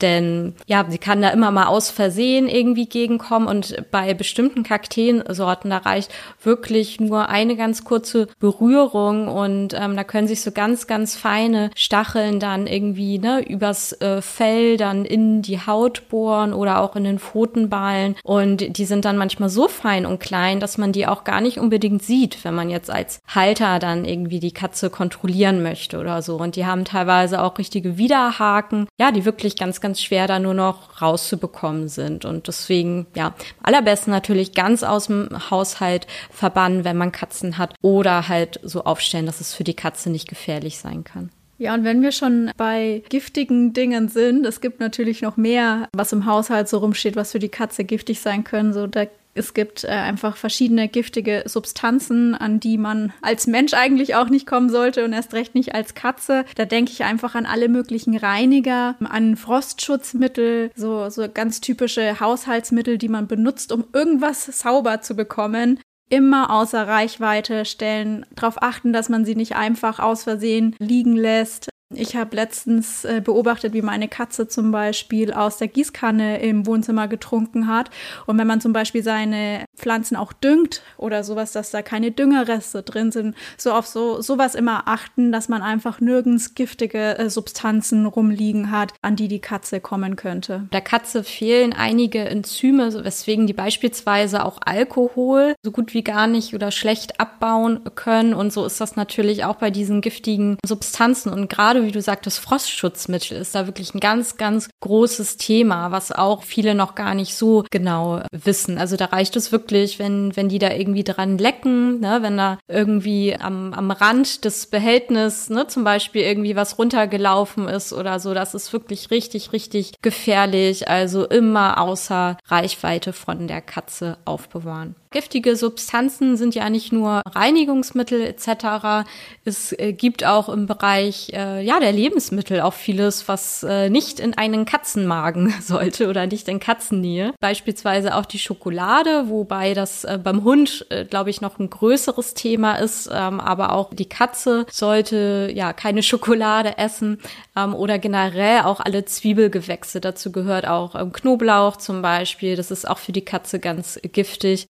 Denn 0.00 0.54
ja, 0.66 0.84
sie 0.88 0.98
kann 0.98 1.22
da 1.22 1.28
immer 1.30 1.50
mal 1.50 1.66
aus 1.66 1.90
Versehen 1.90 2.48
irgendwie 2.48 2.86
gegenkommen 2.86 3.46
und 3.46 3.90
bei 3.90 4.14
bestimmten 4.14 4.62
Kakteensorten, 4.62 5.70
da 5.70 5.78
reicht 5.78 6.12
wirklich 6.42 7.00
nur 7.00 7.28
eine 7.28 7.56
ganz 7.56 7.84
kurze 7.84 8.28
Berührung 8.38 9.28
und 9.28 9.74
ähm, 9.74 9.96
da 9.96 10.04
können 10.04 10.28
sich 10.28 10.40
so 10.40 10.50
ganz, 10.50 10.86
ganz 10.86 11.14
feine 11.14 11.70
Stacheln 11.76 12.40
dann 12.40 12.66
irgendwie 12.66 13.18
ne, 13.18 13.46
übers 13.46 13.92
äh, 14.00 14.20
Fell 14.22 14.76
dann 14.76 15.04
in 15.04 15.42
die 15.42 15.60
Haut 15.60 16.08
bohren 16.08 16.52
oder 16.52 16.80
auch 16.80 16.96
in 16.96 17.04
den 17.04 17.18
Pfotenballen 17.18 18.16
und 18.22 18.78
die 18.78 18.84
sind 18.84 19.04
dann 19.04 19.16
manchmal 19.16 19.48
so 19.48 19.68
fein 19.74 20.06
und 20.06 20.20
klein, 20.20 20.60
dass 20.60 20.78
man 20.78 20.92
die 20.92 21.06
auch 21.06 21.24
gar 21.24 21.40
nicht 21.40 21.58
unbedingt 21.58 22.02
sieht, 22.02 22.44
wenn 22.44 22.54
man 22.54 22.70
jetzt 22.70 22.90
als 22.90 23.20
Halter 23.26 23.78
dann 23.78 24.04
irgendwie 24.04 24.40
die 24.40 24.52
Katze 24.52 24.90
kontrollieren 24.90 25.62
möchte 25.62 25.98
oder 25.98 26.22
so. 26.22 26.36
Und 26.36 26.56
die 26.56 26.66
haben 26.66 26.84
teilweise 26.84 27.42
auch 27.42 27.58
richtige 27.58 27.98
Widerhaken, 27.98 28.86
ja, 28.98 29.12
die 29.12 29.24
wirklich 29.24 29.56
ganz, 29.56 29.80
ganz 29.80 30.00
schwer 30.00 30.26
da 30.26 30.38
nur 30.38 30.54
noch 30.54 31.02
rauszubekommen 31.02 31.88
sind. 31.88 32.24
Und 32.24 32.48
deswegen, 32.48 33.06
ja, 33.14 33.34
allerbesten 33.62 34.12
natürlich 34.12 34.54
ganz 34.54 34.82
aus 34.82 35.06
dem 35.06 35.28
Haushalt 35.50 36.06
verbannen, 36.30 36.84
wenn 36.84 36.96
man 36.96 37.12
Katzen 37.12 37.58
hat 37.58 37.74
oder 37.82 38.28
halt 38.28 38.60
so 38.62 38.84
aufstellen, 38.84 39.26
dass 39.26 39.40
es 39.40 39.54
für 39.54 39.64
die 39.64 39.74
Katze 39.74 40.10
nicht 40.10 40.28
gefährlich 40.28 40.78
sein 40.78 41.04
kann. 41.04 41.30
Ja, 41.58 41.72
und 41.74 41.84
wenn 41.84 42.02
wir 42.02 42.10
schon 42.10 42.50
bei 42.56 43.02
giftigen 43.08 43.72
Dingen 43.72 44.08
sind, 44.08 44.44
es 44.44 44.60
gibt 44.60 44.80
natürlich 44.80 45.22
noch 45.22 45.36
mehr, 45.36 45.88
was 45.92 46.12
im 46.12 46.26
Haushalt 46.26 46.68
so 46.68 46.78
rumsteht, 46.78 47.14
was 47.16 47.32
für 47.32 47.38
die 47.38 47.48
Katze 47.48 47.84
giftig 47.84 48.20
sein 48.20 48.42
können. 48.42 48.72
So, 48.72 48.86
da 48.86 49.06
es 49.34 49.54
gibt 49.54 49.84
äh, 49.84 49.88
einfach 49.88 50.36
verschiedene 50.36 50.88
giftige 50.88 51.42
Substanzen, 51.46 52.34
an 52.34 52.60
die 52.60 52.78
man 52.78 53.12
als 53.20 53.46
Mensch 53.46 53.74
eigentlich 53.74 54.14
auch 54.14 54.28
nicht 54.28 54.46
kommen 54.46 54.70
sollte 54.70 55.04
und 55.04 55.12
erst 55.12 55.34
recht 55.34 55.54
nicht 55.54 55.74
als 55.74 55.94
Katze. 55.94 56.44
Da 56.56 56.64
denke 56.64 56.92
ich 56.92 57.04
einfach 57.04 57.34
an 57.34 57.46
alle 57.46 57.68
möglichen 57.68 58.16
Reiniger, 58.16 58.96
an 59.00 59.36
Frostschutzmittel, 59.36 60.70
so, 60.74 61.10
so 61.10 61.28
ganz 61.32 61.60
typische 61.60 62.20
Haushaltsmittel, 62.20 62.98
die 62.98 63.08
man 63.08 63.26
benutzt, 63.26 63.72
um 63.72 63.84
irgendwas 63.92 64.46
sauber 64.46 65.00
zu 65.00 65.14
bekommen 65.16 65.80
immer 66.10 66.50
außer 66.50 66.86
Reichweite 66.86 67.64
stellen, 67.64 68.26
darauf 68.36 68.62
achten, 68.62 68.92
dass 68.92 69.08
man 69.08 69.24
sie 69.24 69.34
nicht 69.34 69.56
einfach 69.56 69.98
aus 69.98 70.24
Versehen 70.24 70.76
liegen 70.78 71.16
lässt. 71.16 71.70
Ich 71.96 72.16
habe 72.16 72.36
letztens 72.36 73.04
äh, 73.04 73.20
beobachtet, 73.22 73.72
wie 73.72 73.82
meine 73.82 74.08
Katze 74.08 74.48
zum 74.48 74.70
Beispiel 74.70 75.32
aus 75.32 75.58
der 75.58 75.68
Gießkanne 75.68 76.40
im 76.40 76.66
Wohnzimmer 76.66 77.08
getrunken 77.08 77.68
hat. 77.68 77.90
Und 78.26 78.38
wenn 78.38 78.46
man 78.46 78.60
zum 78.60 78.72
Beispiel 78.72 79.02
seine 79.02 79.64
Pflanzen 79.76 80.16
auch 80.16 80.32
düngt 80.32 80.82
oder 80.96 81.24
sowas, 81.24 81.52
dass 81.52 81.70
da 81.70 81.82
keine 81.82 82.10
Düngerreste 82.10 82.82
drin 82.82 83.12
sind, 83.12 83.34
so 83.56 83.72
auf 83.72 83.86
so 83.86 84.20
sowas 84.20 84.54
immer 84.54 84.86
achten, 84.86 85.32
dass 85.32 85.48
man 85.48 85.62
einfach 85.62 86.00
nirgends 86.00 86.54
giftige 86.54 87.18
äh, 87.18 87.30
Substanzen 87.30 88.06
rumliegen 88.06 88.70
hat, 88.70 88.92
an 89.02 89.16
die 89.16 89.28
die 89.28 89.40
Katze 89.40 89.80
kommen 89.80 90.16
könnte. 90.16 90.68
Der 90.72 90.80
Katze 90.80 91.24
fehlen 91.24 91.72
einige 91.72 92.20
Enzyme, 92.20 93.04
weswegen 93.04 93.46
die 93.46 93.52
beispielsweise 93.52 94.44
auch 94.44 94.58
Alkohol 94.64 95.54
so 95.62 95.70
gut 95.70 95.94
wie 95.94 96.04
gar 96.04 96.26
nicht 96.26 96.54
oder 96.54 96.70
schlecht 96.70 97.20
abbauen 97.20 97.80
können. 97.94 98.34
Und 98.34 98.52
so 98.52 98.64
ist 98.64 98.80
das 98.80 98.96
natürlich 98.96 99.44
auch 99.44 99.56
bei 99.56 99.70
diesen 99.70 100.00
giftigen 100.00 100.58
Substanzen. 100.64 101.32
Und 101.32 101.48
gerade 101.48 101.83
wie 101.86 101.92
du 101.92 102.00
sagtest, 102.00 102.38
Frostschutzmittel 102.38 103.38
ist 103.38 103.54
da 103.54 103.66
wirklich 103.66 103.94
ein 103.94 104.00
ganz, 104.00 104.36
ganz 104.36 104.68
großes 104.80 105.36
Thema, 105.36 105.90
was 105.90 106.12
auch 106.12 106.42
viele 106.42 106.74
noch 106.74 106.94
gar 106.94 107.14
nicht 107.14 107.34
so 107.34 107.64
genau 107.70 108.22
wissen. 108.32 108.78
Also 108.78 108.96
da 108.96 109.06
reicht 109.06 109.36
es 109.36 109.52
wirklich, 109.52 109.98
wenn, 109.98 110.34
wenn 110.36 110.48
die 110.48 110.58
da 110.58 110.70
irgendwie 110.70 111.04
dran 111.04 111.38
lecken, 111.38 112.00
ne, 112.00 112.18
wenn 112.22 112.36
da 112.36 112.58
irgendwie 112.68 113.36
am, 113.36 113.72
am 113.72 113.90
Rand 113.90 114.44
des 114.44 114.66
Behältnisses, 114.66 115.50
ne, 115.50 115.66
zum 115.66 115.84
Beispiel 115.84 116.22
irgendwie 116.22 116.56
was 116.56 116.78
runtergelaufen 116.78 117.68
ist 117.68 117.92
oder 117.92 118.20
so, 118.20 118.34
das 118.34 118.54
ist 118.54 118.72
wirklich 118.72 119.10
richtig, 119.10 119.52
richtig 119.52 119.92
gefährlich. 120.02 120.88
Also 120.88 121.26
immer 121.26 121.80
außer 121.80 122.36
Reichweite 122.46 123.12
von 123.12 123.46
der 123.46 123.60
Katze 123.60 124.18
aufbewahren. 124.24 124.96
Giftige 125.14 125.54
Substanzen 125.54 126.36
sind 126.36 126.56
ja 126.56 126.68
nicht 126.68 126.92
nur 126.92 127.22
Reinigungsmittel 127.24 128.20
etc. 128.20 129.06
Es 129.44 129.70
äh, 129.70 129.92
gibt 129.92 130.24
auch 130.26 130.48
im 130.48 130.66
Bereich 130.66 131.30
äh, 131.32 131.64
ja 131.64 131.78
der 131.78 131.92
Lebensmittel 131.92 132.60
auch 132.60 132.74
vieles, 132.74 133.28
was 133.28 133.62
äh, 133.62 133.90
nicht 133.90 134.18
in 134.18 134.34
einen 134.34 134.64
Katzenmagen 134.64 135.54
sollte 135.62 136.08
oder 136.08 136.26
nicht 136.26 136.48
in 136.48 136.58
Katzennähe. 136.58 137.32
Beispielsweise 137.38 138.16
auch 138.16 138.26
die 138.26 138.40
Schokolade, 138.40 139.28
wobei 139.28 139.72
das 139.72 140.04
beim 140.24 140.42
Hund, 140.42 140.84
glaube 141.10 141.30
ich, 141.30 141.40
noch 141.40 141.60
ein 141.60 141.70
größeres 141.70 142.34
Thema 142.34 142.74
ist. 142.74 143.08
Ähm, 143.12 143.38
aber 143.38 143.72
auch 143.72 143.94
die 143.94 144.08
Katze 144.08 144.66
sollte 144.68 145.48
ja 145.54 145.72
keine 145.72 146.02
Schokolade 146.02 146.76
essen 146.76 147.20
ähm, 147.56 147.74
oder 147.74 148.00
generell 148.00 148.62
auch 148.62 148.80
alle 148.80 149.04
Zwiebelgewächse. 149.04 150.00
Dazu 150.00 150.32
gehört 150.32 150.66
auch 150.66 150.96
ähm, 150.96 151.12
Knoblauch 151.12 151.76
zum 151.76 152.02
Beispiel. 152.02 152.56
Das 152.56 152.72
ist 152.72 152.88
auch 152.88 152.98
für 152.98 153.12
die 153.12 153.24
Katze 153.24 153.60
ganz 153.60 154.00
giftig. 154.02 154.66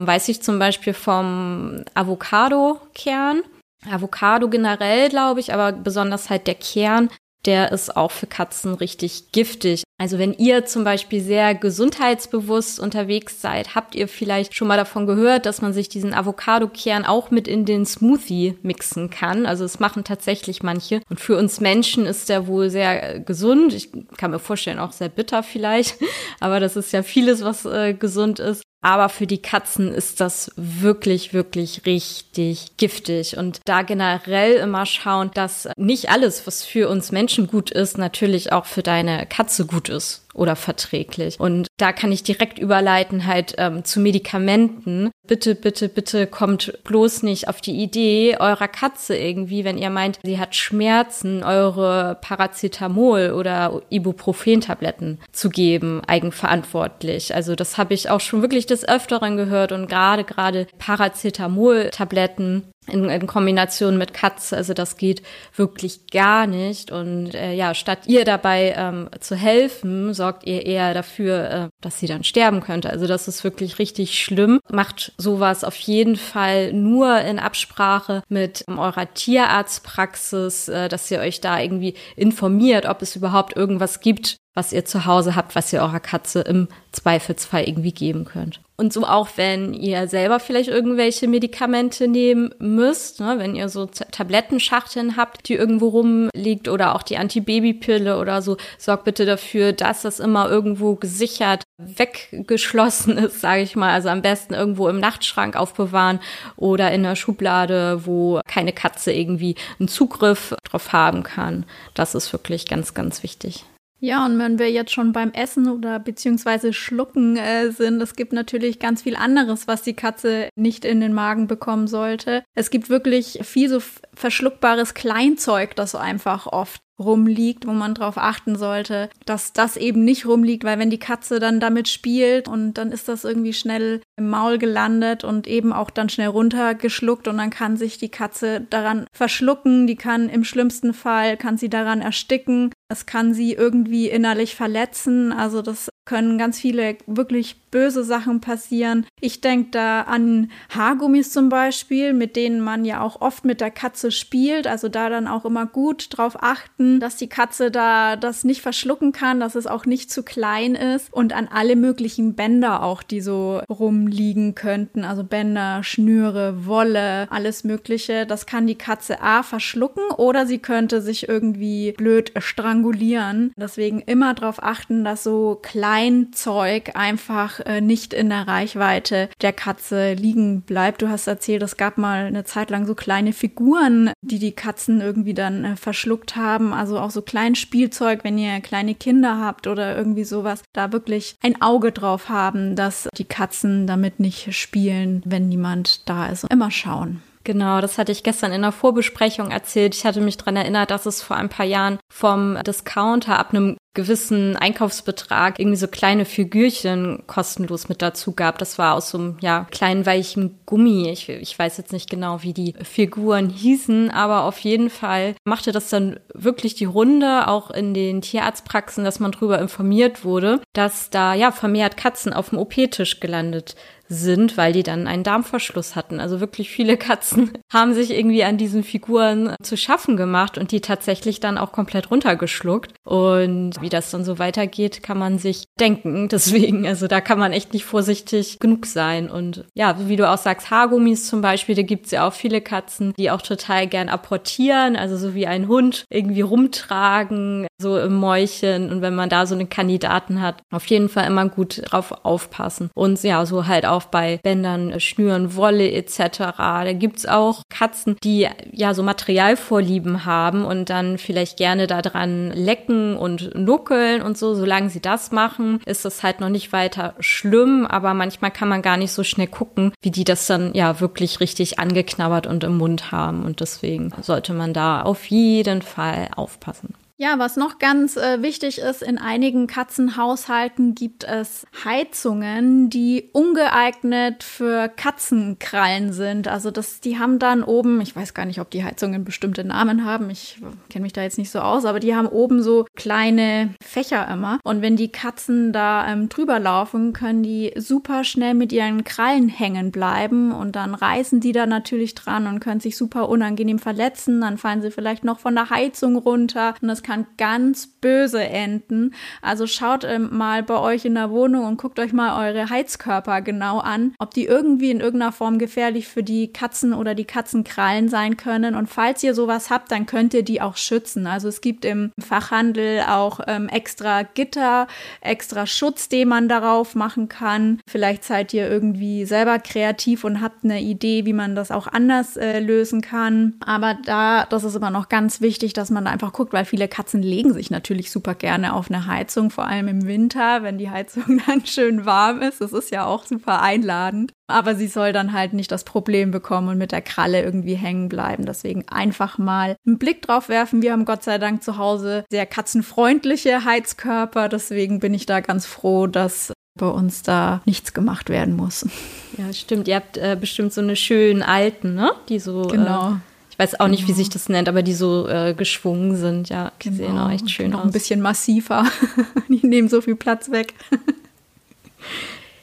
Weiß 0.00 0.28
ich 0.28 0.42
zum 0.42 0.58
Beispiel 0.58 0.94
vom 0.94 1.84
Avocado-Kern. 1.94 3.42
Avocado 3.90 4.48
generell, 4.48 5.08
glaube 5.10 5.40
ich, 5.40 5.52
aber 5.52 5.72
besonders 5.72 6.30
halt 6.30 6.46
der 6.46 6.56
Kern, 6.56 7.08
der 7.46 7.70
ist 7.70 7.96
auch 7.96 8.10
für 8.10 8.26
Katzen 8.26 8.74
richtig 8.74 9.30
giftig. 9.32 9.84
Also 9.98 10.18
wenn 10.18 10.34
ihr 10.34 10.66
zum 10.66 10.84
Beispiel 10.84 11.22
sehr 11.22 11.54
gesundheitsbewusst 11.54 12.80
unterwegs 12.80 13.40
seid, 13.40 13.74
habt 13.74 13.94
ihr 13.94 14.08
vielleicht 14.08 14.54
schon 14.54 14.68
mal 14.68 14.76
davon 14.76 15.06
gehört, 15.06 15.46
dass 15.46 15.62
man 15.62 15.72
sich 15.72 15.88
diesen 15.88 16.12
Avocado-Kern 16.12 17.06
auch 17.06 17.30
mit 17.30 17.48
in 17.48 17.64
den 17.64 17.86
Smoothie 17.86 18.58
mixen 18.62 19.10
kann. 19.10 19.46
Also 19.46 19.64
es 19.64 19.78
machen 19.78 20.04
tatsächlich 20.04 20.62
manche. 20.62 21.00
Und 21.08 21.20
für 21.20 21.38
uns 21.38 21.60
Menschen 21.60 22.04
ist 22.04 22.28
der 22.28 22.46
wohl 22.46 22.68
sehr 22.68 23.20
gesund. 23.20 23.72
Ich 23.72 23.90
kann 24.18 24.32
mir 24.32 24.38
vorstellen, 24.38 24.80
auch 24.80 24.92
sehr 24.92 25.08
bitter 25.08 25.42
vielleicht. 25.42 25.96
Aber 26.40 26.60
das 26.60 26.76
ist 26.76 26.92
ja 26.92 27.02
vieles, 27.02 27.42
was 27.42 27.64
äh, 27.64 27.94
gesund 27.94 28.38
ist. 28.38 28.62
Aber 28.82 29.08
für 29.08 29.26
die 29.26 29.42
Katzen 29.42 29.92
ist 29.92 30.20
das 30.20 30.52
wirklich, 30.56 31.32
wirklich 31.32 31.86
richtig 31.86 32.76
giftig. 32.76 33.36
Und 33.36 33.60
da 33.64 33.82
generell 33.82 34.54
immer 34.54 34.86
schauen, 34.86 35.30
dass 35.34 35.68
nicht 35.76 36.10
alles, 36.10 36.46
was 36.46 36.64
für 36.64 36.88
uns 36.88 37.10
Menschen 37.10 37.46
gut 37.46 37.70
ist, 37.70 37.98
natürlich 37.98 38.52
auch 38.52 38.66
für 38.66 38.82
deine 38.82 39.26
Katze 39.26 39.66
gut 39.66 39.88
ist 39.88 40.25
oder 40.36 40.56
verträglich. 40.56 41.40
Und 41.40 41.68
da 41.78 41.92
kann 41.92 42.12
ich 42.12 42.22
direkt 42.22 42.58
überleiten 42.58 43.26
halt 43.26 43.54
ähm, 43.58 43.84
zu 43.84 44.00
Medikamenten. 44.00 45.10
Bitte, 45.26 45.54
bitte, 45.54 45.88
bitte 45.88 46.26
kommt 46.26 46.78
bloß 46.84 47.22
nicht 47.22 47.48
auf 47.48 47.60
die 47.60 47.82
Idee, 47.82 48.36
eurer 48.38 48.68
Katze 48.68 49.16
irgendwie, 49.16 49.64
wenn 49.64 49.78
ihr 49.78 49.90
meint, 49.90 50.18
sie 50.22 50.38
hat 50.38 50.54
Schmerzen, 50.54 51.42
eure 51.42 52.18
Paracetamol 52.20 53.32
oder 53.32 53.82
Ibuprofen-Tabletten 53.90 55.18
zu 55.32 55.50
geben, 55.50 56.02
eigenverantwortlich. 56.06 57.34
Also 57.34 57.54
das 57.54 57.78
habe 57.78 57.94
ich 57.94 58.10
auch 58.10 58.20
schon 58.20 58.42
wirklich 58.42 58.66
des 58.66 58.86
Öfteren 58.86 59.36
gehört 59.36 59.72
und 59.72 59.88
gerade, 59.88 60.24
gerade 60.24 60.66
Paracetamol-Tabletten 60.78 62.64
in, 62.86 63.08
in, 63.08 63.26
Kombination 63.26 63.98
mit 63.98 64.14
Katze. 64.14 64.56
Also 64.56 64.74
das 64.74 64.96
geht 64.96 65.22
wirklich 65.54 66.08
gar 66.10 66.46
nicht. 66.46 66.90
Und 66.92 67.34
äh, 67.34 67.52
ja, 67.52 67.74
statt 67.74 68.00
ihr 68.06 68.24
dabei 68.24 68.74
ähm, 68.76 69.08
zu 69.20 69.36
helfen, 69.36 70.14
sorgt 70.14 70.46
ihr 70.46 70.64
eher 70.64 70.94
dafür, 70.94 71.50
äh, 71.50 71.68
dass 71.80 71.98
sie 71.98 72.06
dann 72.06 72.24
sterben 72.24 72.60
könnte. 72.60 72.90
Also 72.90 73.06
das 73.06 73.28
ist 73.28 73.44
wirklich 73.44 73.78
richtig 73.78 74.18
schlimm. 74.18 74.60
Macht 74.70 75.12
sowas 75.18 75.64
auf 75.64 75.76
jeden 75.76 76.16
Fall 76.16 76.72
nur 76.72 77.20
in 77.20 77.38
Absprache 77.38 78.22
mit 78.28 78.64
ähm, 78.68 78.78
eurer 78.78 79.12
Tierarztpraxis, 79.12 80.68
äh, 80.68 80.88
dass 80.88 81.10
ihr 81.10 81.20
euch 81.20 81.40
da 81.40 81.60
irgendwie 81.60 81.94
informiert, 82.16 82.86
ob 82.86 83.02
es 83.02 83.16
überhaupt 83.16 83.56
irgendwas 83.56 84.00
gibt, 84.00 84.36
was 84.54 84.72
ihr 84.72 84.84
zu 84.84 85.04
Hause 85.06 85.36
habt, 85.36 85.54
was 85.54 85.72
ihr 85.72 85.82
eurer 85.82 86.00
Katze 86.00 86.40
im 86.40 86.68
Zweifelsfall 86.92 87.64
irgendwie 87.64 87.92
geben 87.92 88.24
könnt. 88.24 88.60
Und 88.78 88.92
so 88.92 89.04
auch, 89.04 89.28
wenn 89.36 89.72
ihr 89.72 90.06
selber 90.06 90.38
vielleicht 90.38 90.68
irgendwelche 90.68 91.28
Medikamente 91.28 92.08
nehmen 92.08 92.54
müsst, 92.58 93.20
ne, 93.20 93.36
wenn 93.38 93.54
ihr 93.54 93.70
so 93.70 93.86
Tablettenschachteln 93.86 95.16
habt, 95.16 95.48
die 95.48 95.54
irgendwo 95.54 95.88
rumliegt 95.88 96.68
oder 96.68 96.94
auch 96.94 97.02
die 97.02 97.16
Antibabypille 97.16 98.18
oder 98.18 98.42
so, 98.42 98.58
sorgt 98.76 99.04
bitte 99.04 99.24
dafür, 99.24 99.72
dass 99.72 100.02
das 100.02 100.20
immer 100.20 100.50
irgendwo 100.50 100.94
gesichert 100.94 101.62
weggeschlossen 101.78 103.16
ist, 103.18 103.40
sage 103.40 103.62
ich 103.62 103.76
mal. 103.76 103.92
Also 103.92 104.10
am 104.10 104.20
besten 104.20 104.52
irgendwo 104.52 104.88
im 104.88 105.00
Nachtschrank 105.00 105.56
aufbewahren 105.56 106.20
oder 106.56 106.92
in 106.92 107.02
der 107.02 107.16
Schublade, 107.16 108.04
wo 108.04 108.40
keine 108.46 108.74
Katze 108.74 109.10
irgendwie 109.10 109.54
einen 109.78 109.88
Zugriff 109.88 110.54
drauf 110.64 110.92
haben 110.92 111.22
kann. 111.22 111.64
Das 111.94 112.14
ist 112.14 112.30
wirklich 112.32 112.66
ganz, 112.66 112.92
ganz 112.92 113.22
wichtig. 113.22 113.64
Ja, 113.98 114.26
und 114.26 114.38
wenn 114.38 114.58
wir 114.58 114.70
jetzt 114.70 114.92
schon 114.92 115.12
beim 115.12 115.32
Essen 115.32 115.68
oder 115.70 115.98
beziehungsweise 115.98 116.72
Schlucken 116.72 117.36
äh, 117.36 117.70
sind, 117.70 118.00
es 118.02 118.14
gibt 118.14 118.34
natürlich 118.34 118.78
ganz 118.78 119.02
viel 119.02 119.16
anderes, 119.16 119.66
was 119.66 119.82
die 119.82 119.94
Katze 119.94 120.50
nicht 120.54 120.84
in 120.84 121.00
den 121.00 121.14
Magen 121.14 121.46
bekommen 121.46 121.86
sollte. 121.86 122.44
Es 122.54 122.70
gibt 122.70 122.90
wirklich 122.90 123.38
viel 123.42 123.70
so 123.70 123.80
verschluckbares 124.12 124.92
Kleinzeug, 124.92 125.74
das 125.76 125.92
so 125.92 125.98
einfach 125.98 126.46
oft 126.46 126.82
rumliegt, 126.98 127.66
wo 127.66 127.72
man 127.72 127.94
drauf 127.94 128.16
achten 128.16 128.56
sollte, 128.56 129.10
dass 129.26 129.52
das 129.52 129.76
eben 129.76 130.04
nicht 130.04 130.26
rumliegt, 130.26 130.64
weil 130.64 130.78
wenn 130.78 130.90
die 130.90 130.98
Katze 130.98 131.38
dann 131.40 131.60
damit 131.60 131.88
spielt 131.88 132.48
und 132.48 132.74
dann 132.74 132.90
ist 132.90 133.08
das 133.08 133.24
irgendwie 133.24 133.52
schnell 133.52 134.00
im 134.16 134.30
Maul 134.30 134.58
gelandet 134.58 135.22
und 135.22 135.46
eben 135.46 135.72
auch 135.72 135.90
dann 135.90 136.08
schnell 136.08 136.28
runtergeschluckt 136.28 137.28
und 137.28 137.36
dann 137.36 137.50
kann 137.50 137.76
sich 137.76 137.98
die 137.98 138.08
Katze 138.08 138.62
daran 138.70 139.06
verschlucken, 139.12 139.86
die 139.86 139.96
kann 139.96 140.28
im 140.28 140.44
schlimmsten 140.44 140.94
Fall, 140.94 141.36
kann 141.36 141.58
sie 141.58 141.68
daran 141.68 142.00
ersticken, 142.00 142.70
es 142.88 143.06
kann 143.06 143.34
sie 143.34 143.52
irgendwie 143.52 144.08
innerlich 144.08 144.54
verletzen, 144.54 145.32
also 145.32 145.62
das 145.62 145.90
können 146.04 146.38
ganz 146.38 146.60
viele 146.60 146.96
wirklich 147.06 147.56
böse 147.76 148.04
Sachen 148.04 148.40
passieren. 148.40 149.04
Ich 149.20 149.42
denke 149.42 149.68
da 149.72 150.00
an 150.00 150.50
Haargummis 150.70 151.30
zum 151.30 151.50
Beispiel, 151.50 152.14
mit 152.14 152.34
denen 152.34 152.62
man 152.62 152.86
ja 152.86 153.02
auch 153.02 153.20
oft 153.20 153.44
mit 153.44 153.60
der 153.60 153.70
Katze 153.70 154.10
spielt. 154.10 154.66
Also 154.66 154.88
da 154.88 155.10
dann 155.10 155.28
auch 155.28 155.44
immer 155.44 155.66
gut 155.66 156.06
drauf 156.08 156.42
achten, 156.42 157.00
dass 157.00 157.16
die 157.16 157.28
Katze 157.28 157.70
da 157.70 158.16
das 158.16 158.44
nicht 158.44 158.62
verschlucken 158.62 159.12
kann, 159.12 159.40
dass 159.40 159.56
es 159.56 159.66
auch 159.66 159.84
nicht 159.84 160.10
zu 160.10 160.22
klein 160.22 160.74
ist. 160.74 161.12
Und 161.12 161.34
an 161.34 161.48
alle 161.52 161.76
möglichen 161.76 162.34
Bänder 162.34 162.82
auch, 162.82 163.02
die 163.02 163.20
so 163.20 163.60
rumliegen 163.68 164.54
könnten. 164.54 165.04
Also 165.04 165.22
Bänder, 165.22 165.82
Schnüre, 165.82 166.64
Wolle, 166.64 167.30
alles 167.30 167.62
Mögliche. 167.62 168.24
Das 168.24 168.46
kann 168.46 168.66
die 168.66 168.78
Katze 168.78 169.20
A 169.20 169.42
verschlucken 169.42 170.04
oder 170.16 170.46
sie 170.46 170.60
könnte 170.60 171.02
sich 171.02 171.28
irgendwie 171.28 171.92
blöd 171.92 172.32
strangulieren. 172.38 173.52
Deswegen 173.54 174.00
immer 174.00 174.32
darauf 174.32 174.62
achten, 174.62 175.04
dass 175.04 175.24
so 175.24 175.58
klein 175.60 176.32
Zeug 176.32 176.92
einfach 176.94 177.65
äh, 177.66 177.80
nicht 177.80 178.14
in 178.14 178.28
der 178.28 178.48
Reichweite 178.48 179.28
der 179.42 179.52
Katze 179.52 180.14
liegen 180.14 180.62
bleibt. 180.62 181.02
Du 181.02 181.08
hast 181.08 181.26
erzählt, 181.26 181.62
es 181.62 181.76
gab 181.76 181.98
mal 181.98 182.26
eine 182.26 182.44
Zeit 182.44 182.70
lang 182.70 182.86
so 182.86 182.94
kleine 182.94 183.32
Figuren, 183.32 184.12
die 184.22 184.38
die 184.38 184.52
Katzen 184.52 185.00
irgendwie 185.00 185.34
dann 185.34 185.64
äh, 185.64 185.76
verschluckt 185.76 186.36
haben. 186.36 186.72
Also 186.72 186.98
auch 186.98 187.10
so 187.10 187.22
klein 187.22 187.54
Spielzeug, 187.54 188.24
wenn 188.24 188.38
ihr 188.38 188.60
kleine 188.60 188.94
Kinder 188.94 189.40
habt 189.40 189.66
oder 189.66 189.96
irgendwie 189.96 190.24
sowas, 190.24 190.62
da 190.72 190.92
wirklich 190.92 191.36
ein 191.42 191.60
Auge 191.60 191.92
drauf 191.92 192.28
haben, 192.28 192.76
dass 192.76 193.08
die 193.16 193.24
Katzen 193.24 193.86
damit 193.86 194.20
nicht 194.20 194.54
spielen, 194.54 195.22
wenn 195.24 195.48
niemand 195.48 196.08
da 196.08 196.26
ist. 196.26 196.44
Immer 196.50 196.70
schauen. 196.70 197.22
Genau, 197.46 197.80
das 197.80 197.96
hatte 197.96 198.10
ich 198.10 198.24
gestern 198.24 198.50
in 198.50 198.62
der 198.62 198.72
Vorbesprechung 198.72 199.52
erzählt. 199.52 199.94
Ich 199.94 200.04
hatte 200.04 200.20
mich 200.20 200.36
daran 200.36 200.56
erinnert, 200.56 200.90
dass 200.90 201.06
es 201.06 201.22
vor 201.22 201.36
ein 201.36 201.48
paar 201.48 201.64
Jahren 201.64 202.00
vom 202.12 202.58
Discounter 202.66 203.38
ab 203.38 203.50
einem 203.50 203.76
gewissen 203.96 204.56
Einkaufsbetrag 204.56 205.58
irgendwie 205.58 205.78
so 205.78 205.88
kleine 205.88 206.24
Figürchen 206.24 207.24
kostenlos 207.26 207.88
mit 207.88 208.02
dazu 208.02 208.32
gab. 208.32 208.58
Das 208.58 208.78
war 208.78 208.94
aus 208.94 209.10
so 209.10 209.18
einem 209.18 209.38
ja, 209.40 209.66
kleinen 209.72 210.06
weichen 210.06 210.60
Gummi. 210.66 211.10
Ich, 211.10 211.28
ich 211.28 211.58
weiß 211.58 211.78
jetzt 211.78 211.92
nicht 211.92 212.08
genau, 212.08 212.42
wie 212.42 212.52
die 212.52 212.74
Figuren 212.82 213.48
hießen, 213.48 214.10
aber 214.10 214.44
auf 214.44 214.58
jeden 214.60 214.90
Fall 214.90 215.34
machte 215.44 215.72
das 215.72 215.88
dann 215.88 216.20
wirklich 216.32 216.74
die 216.74 216.84
Runde, 216.84 217.48
auch 217.48 217.70
in 217.72 217.94
den 217.94 218.20
Tierarztpraxen, 218.20 219.02
dass 219.02 219.18
man 219.18 219.32
darüber 219.32 219.58
informiert 219.58 220.24
wurde, 220.24 220.60
dass 220.74 221.10
da 221.10 221.34
ja 221.34 221.50
vermehrt 221.50 221.96
Katzen 221.96 222.32
auf 222.32 222.50
dem 222.50 222.58
OP-Tisch 222.58 223.18
gelandet 223.18 223.74
sind, 224.08 224.56
weil 224.56 224.72
die 224.72 224.82
dann 224.82 225.06
einen 225.06 225.24
Darmverschluss 225.24 225.96
hatten. 225.96 226.20
Also 226.20 226.40
wirklich 226.40 226.70
viele 226.70 226.96
Katzen 226.96 227.52
haben 227.72 227.94
sich 227.94 228.10
irgendwie 228.10 228.44
an 228.44 228.58
diesen 228.58 228.84
Figuren 228.84 229.54
zu 229.62 229.76
schaffen 229.76 230.16
gemacht 230.16 230.58
und 230.58 230.72
die 230.72 230.80
tatsächlich 230.80 231.40
dann 231.40 231.58
auch 231.58 231.72
komplett 231.72 232.10
runtergeschluckt. 232.10 232.92
Und 233.04 233.80
wie 233.86 233.88
das 233.88 234.10
dann 234.10 234.24
so 234.24 234.40
weitergeht, 234.40 235.04
kann 235.04 235.16
man 235.16 235.38
sich 235.38 235.68
denken. 235.78 236.28
Deswegen, 236.30 236.88
also 236.88 237.06
da 237.06 237.20
kann 237.20 237.38
man 237.38 237.52
echt 237.52 237.72
nicht 237.72 237.84
vorsichtig 237.84 238.58
genug 238.58 238.84
sein. 238.84 239.30
Und 239.30 239.64
ja, 239.74 240.08
wie 240.08 240.16
du 240.16 240.28
auch 240.28 240.38
sagst, 240.38 240.72
Haargummis 240.72 241.28
zum 241.28 241.40
Beispiel, 241.40 241.76
da 241.76 241.82
gibt's 241.82 242.10
ja 242.10 242.26
auch 242.26 242.32
viele 242.32 242.60
Katzen, 242.60 243.14
die 243.16 243.30
auch 243.30 243.42
total 243.42 243.86
gern 243.86 244.08
apportieren, 244.08 244.96
also 244.96 245.16
so 245.16 245.34
wie 245.34 245.46
ein 245.46 245.68
Hund 245.68 246.04
irgendwie 246.10 246.40
rumtragen, 246.40 247.68
so 247.78 247.98
im 247.98 248.14
Mäulchen. 248.14 248.90
Und 248.90 249.02
wenn 249.02 249.14
man 249.14 249.28
da 249.28 249.46
so 249.46 249.54
einen 249.54 249.68
Kandidaten 249.68 250.40
hat, 250.40 250.56
auf 250.70 250.86
jeden 250.86 251.08
Fall 251.08 251.26
immer 251.26 251.48
gut 251.48 251.82
drauf 251.84 252.12
aufpassen. 252.24 252.90
Und 252.94 253.22
ja, 253.22 253.44
so 253.46 253.66
halt 253.66 253.86
auch 253.86 254.04
bei 254.04 254.38
Bändern, 254.42 254.90
äh, 254.90 255.00
Schnüren, 255.00 255.56
Wolle 255.56 255.90
etc. 255.92 256.38
Da 256.58 256.92
gibt's 256.92 257.26
auch 257.26 257.62
Katzen, 257.68 258.16
die 258.22 258.48
ja 258.72 258.94
so 258.94 259.02
Materialvorlieben 259.02 260.24
haben 260.24 260.64
und 260.64 260.90
dann 260.90 261.18
vielleicht 261.18 261.56
gerne 261.56 261.86
daran 261.86 262.50
lecken 262.52 263.16
und 263.16 263.54
nuckeln 263.54 264.22
und 264.22 264.38
so. 264.38 264.54
Solange 264.54 264.90
sie 264.90 265.00
das 265.00 265.32
machen, 265.32 265.80
ist 265.86 266.04
das 266.04 266.22
halt 266.22 266.40
noch 266.40 266.48
nicht 266.48 266.72
weiter 266.72 267.14
schlimm, 267.20 267.86
aber 267.86 268.14
manchmal 268.14 268.50
kann 268.50 268.68
man 268.68 268.82
gar 268.82 268.96
nicht 268.96 269.12
so 269.12 269.24
schnell 269.24 269.46
gucken, 269.46 269.92
wie 270.02 270.10
die 270.10 270.24
das 270.24 270.46
dann 270.46 270.72
ja 270.74 271.00
wirklich 271.00 271.40
richtig 271.40 271.78
angeknabbert 271.78 272.46
und 272.46 272.64
im 272.64 272.78
Mund 272.78 273.12
haben. 273.12 273.44
Und 273.44 273.60
deswegen 273.60 274.12
sollte 274.22 274.52
man 274.52 274.72
da 274.72 275.02
auf 275.02 275.26
jeden 275.26 275.82
Fall 275.82 276.28
aufpassen. 276.36 276.94
Ja, 277.18 277.38
was 277.38 277.56
noch 277.56 277.78
ganz 277.78 278.18
äh, 278.18 278.42
wichtig 278.42 278.78
ist, 278.78 279.02
in 279.02 279.16
einigen 279.16 279.66
Katzenhaushalten 279.66 280.94
gibt 280.94 281.24
es 281.24 281.66
Heizungen, 281.82 282.90
die 282.90 283.30
ungeeignet 283.32 284.42
für 284.44 284.90
Katzenkrallen 284.90 286.12
sind. 286.12 286.46
Also 286.46 286.70
das, 286.70 287.00
die 287.00 287.18
haben 287.18 287.38
dann 287.38 287.62
oben, 287.62 288.02
ich 288.02 288.14
weiß 288.14 288.34
gar 288.34 288.44
nicht, 288.44 288.60
ob 288.60 288.68
die 288.68 288.84
Heizungen 288.84 289.24
bestimmte 289.24 289.64
Namen 289.64 290.04
haben, 290.04 290.28
ich 290.28 290.60
kenne 290.90 291.04
mich 291.04 291.14
da 291.14 291.22
jetzt 291.22 291.38
nicht 291.38 291.50
so 291.50 291.60
aus, 291.60 291.86
aber 291.86 292.00
die 292.00 292.14
haben 292.14 292.28
oben 292.28 292.62
so 292.62 292.84
kleine 292.94 293.70
Fächer 293.82 294.28
immer. 294.30 294.58
Und 294.62 294.82
wenn 294.82 294.96
die 294.96 295.08
Katzen 295.08 295.72
da 295.72 296.06
ähm, 296.06 296.28
drüber 296.28 296.60
laufen, 296.60 297.14
können 297.14 297.42
die 297.42 297.72
super 297.78 298.24
schnell 298.24 298.52
mit 298.52 298.74
ihren 298.74 299.04
Krallen 299.04 299.48
hängen 299.48 299.90
bleiben 299.90 300.52
und 300.52 300.76
dann 300.76 300.94
reißen 300.94 301.40
die 301.40 301.52
da 301.52 301.64
natürlich 301.64 302.14
dran 302.14 302.46
und 302.46 302.60
können 302.60 302.80
sich 302.80 302.94
super 302.94 303.30
unangenehm 303.30 303.78
verletzen. 303.78 304.42
Dann 304.42 304.58
fallen 304.58 304.82
sie 304.82 304.90
vielleicht 304.90 305.24
noch 305.24 305.38
von 305.38 305.54
der 305.54 305.70
Heizung 305.70 306.16
runter 306.16 306.74
und 306.82 306.88
das 306.88 307.05
kann 307.06 307.26
ganz 307.38 307.86
böse 307.86 308.42
enden. 308.42 309.14
Also 309.40 309.66
schaut 309.66 310.04
ähm, 310.04 310.36
mal 310.36 310.62
bei 310.64 310.78
euch 310.78 311.04
in 311.04 311.14
der 311.14 311.30
Wohnung 311.30 311.64
und 311.64 311.76
guckt 311.76 312.00
euch 312.00 312.12
mal 312.12 312.48
eure 312.48 312.68
Heizkörper 312.68 313.42
genau 313.42 313.78
an, 313.78 314.14
ob 314.18 314.34
die 314.34 314.44
irgendwie 314.44 314.90
in 314.90 315.00
irgendeiner 315.00 315.30
Form 315.30 315.58
gefährlich 315.58 316.08
für 316.08 316.24
die 316.24 316.52
Katzen 316.52 316.92
oder 316.92 317.14
die 317.14 317.24
Katzenkrallen 317.24 318.08
sein 318.08 318.36
können. 318.36 318.74
Und 318.74 318.88
falls 318.88 319.22
ihr 319.22 319.34
sowas 319.34 319.70
habt, 319.70 319.92
dann 319.92 320.06
könnt 320.06 320.34
ihr 320.34 320.42
die 320.42 320.60
auch 320.60 320.76
schützen. 320.76 321.28
Also 321.28 321.48
es 321.48 321.60
gibt 321.60 321.84
im 321.84 322.10
Fachhandel 322.18 323.04
auch 323.08 323.38
ähm, 323.46 323.68
extra 323.68 324.24
Gitter, 324.24 324.88
extra 325.20 325.66
Schutz, 325.66 326.08
den 326.08 326.28
man 326.28 326.48
darauf 326.48 326.96
machen 326.96 327.28
kann. 327.28 327.78
Vielleicht 327.88 328.24
seid 328.24 328.52
ihr 328.52 328.68
irgendwie 328.68 329.24
selber 329.26 329.60
kreativ 329.60 330.24
und 330.24 330.40
habt 330.40 330.64
eine 330.64 330.80
Idee, 330.80 331.24
wie 331.24 331.32
man 331.32 331.54
das 331.54 331.70
auch 331.70 331.86
anders 331.86 332.36
äh, 332.36 332.58
lösen 332.58 333.00
kann. 333.00 333.54
Aber 333.64 333.96
da, 334.04 334.44
das 334.46 334.64
ist 334.64 334.74
immer 334.74 334.90
noch 334.90 335.08
ganz 335.08 335.40
wichtig, 335.40 335.72
dass 335.72 335.90
man 335.90 336.04
da 336.04 336.10
einfach 336.10 336.32
guckt, 336.32 336.52
weil 336.52 336.64
viele 336.64 336.88
Katzen 336.96 337.22
legen 337.22 337.52
sich 337.52 337.70
natürlich 337.70 338.10
super 338.10 338.34
gerne 338.34 338.72
auf 338.72 338.90
eine 338.90 339.06
Heizung, 339.06 339.50
vor 339.50 339.66
allem 339.66 339.86
im 339.86 340.06
Winter, 340.06 340.62
wenn 340.62 340.78
die 340.78 340.88
Heizung 340.88 341.42
dann 341.46 341.66
schön 341.66 342.06
warm 342.06 342.40
ist. 342.40 342.62
Das 342.62 342.72
ist 342.72 342.90
ja 342.90 343.04
auch 343.04 343.26
super 343.26 343.60
einladend. 343.60 344.32
Aber 344.46 344.74
sie 344.74 344.86
soll 344.86 345.12
dann 345.12 345.34
halt 345.34 345.52
nicht 345.52 345.70
das 345.70 345.84
Problem 345.84 346.30
bekommen 346.30 346.68
und 346.68 346.78
mit 346.78 346.92
der 346.92 347.02
Kralle 347.02 347.42
irgendwie 347.42 347.74
hängen 347.74 348.08
bleiben. 348.08 348.46
Deswegen 348.46 348.88
einfach 348.88 349.36
mal 349.36 349.76
einen 349.86 349.98
Blick 349.98 350.22
drauf 350.22 350.48
werfen. 350.48 350.80
Wir 350.80 350.92
haben 350.92 351.04
Gott 351.04 351.22
sei 351.22 351.36
Dank 351.36 351.62
zu 351.62 351.76
Hause 351.76 352.24
sehr 352.30 352.46
katzenfreundliche 352.46 353.66
Heizkörper. 353.66 354.48
Deswegen 354.48 354.98
bin 354.98 355.12
ich 355.12 355.26
da 355.26 355.40
ganz 355.40 355.66
froh, 355.66 356.06
dass 356.06 356.54
bei 356.78 356.88
uns 356.88 357.22
da 357.22 357.60
nichts 357.66 357.92
gemacht 357.92 358.30
werden 358.30 358.56
muss. 358.56 358.88
Ja, 359.36 359.52
stimmt. 359.52 359.86
Ihr 359.86 359.96
habt 359.96 360.16
äh, 360.16 360.34
bestimmt 360.40 360.72
so 360.72 360.80
eine 360.80 360.96
schönen 360.96 361.42
alten, 361.42 361.94
ne? 361.94 362.12
Die 362.30 362.38
so 362.38 362.62
genau. 362.62 363.12
Äh 363.12 363.35
ich 363.56 363.58
weiß 363.58 363.80
auch 363.80 363.88
nicht, 363.88 364.02
wie 364.02 364.08
genau. 364.08 364.18
sich 364.18 364.28
das 364.28 364.50
nennt, 364.50 364.68
aber 364.68 364.82
die 364.82 364.92
so 364.92 365.26
äh, 365.28 365.54
geschwungen 365.54 366.14
sind. 366.14 366.50
Ja, 366.50 366.72
die 366.82 366.90
genau. 366.90 366.96
sehen 366.98 367.18
auch 367.18 367.30
echt 367.30 367.50
schön 367.50 367.70
noch 367.70 367.78
aus. 367.80 367.84
Ein 367.86 367.92
bisschen 367.92 368.20
massiver. 368.20 368.84
die 369.48 369.66
nehmen 369.66 369.88
so 369.88 370.02
viel 370.02 370.14
Platz 370.14 370.50
weg. 370.50 370.74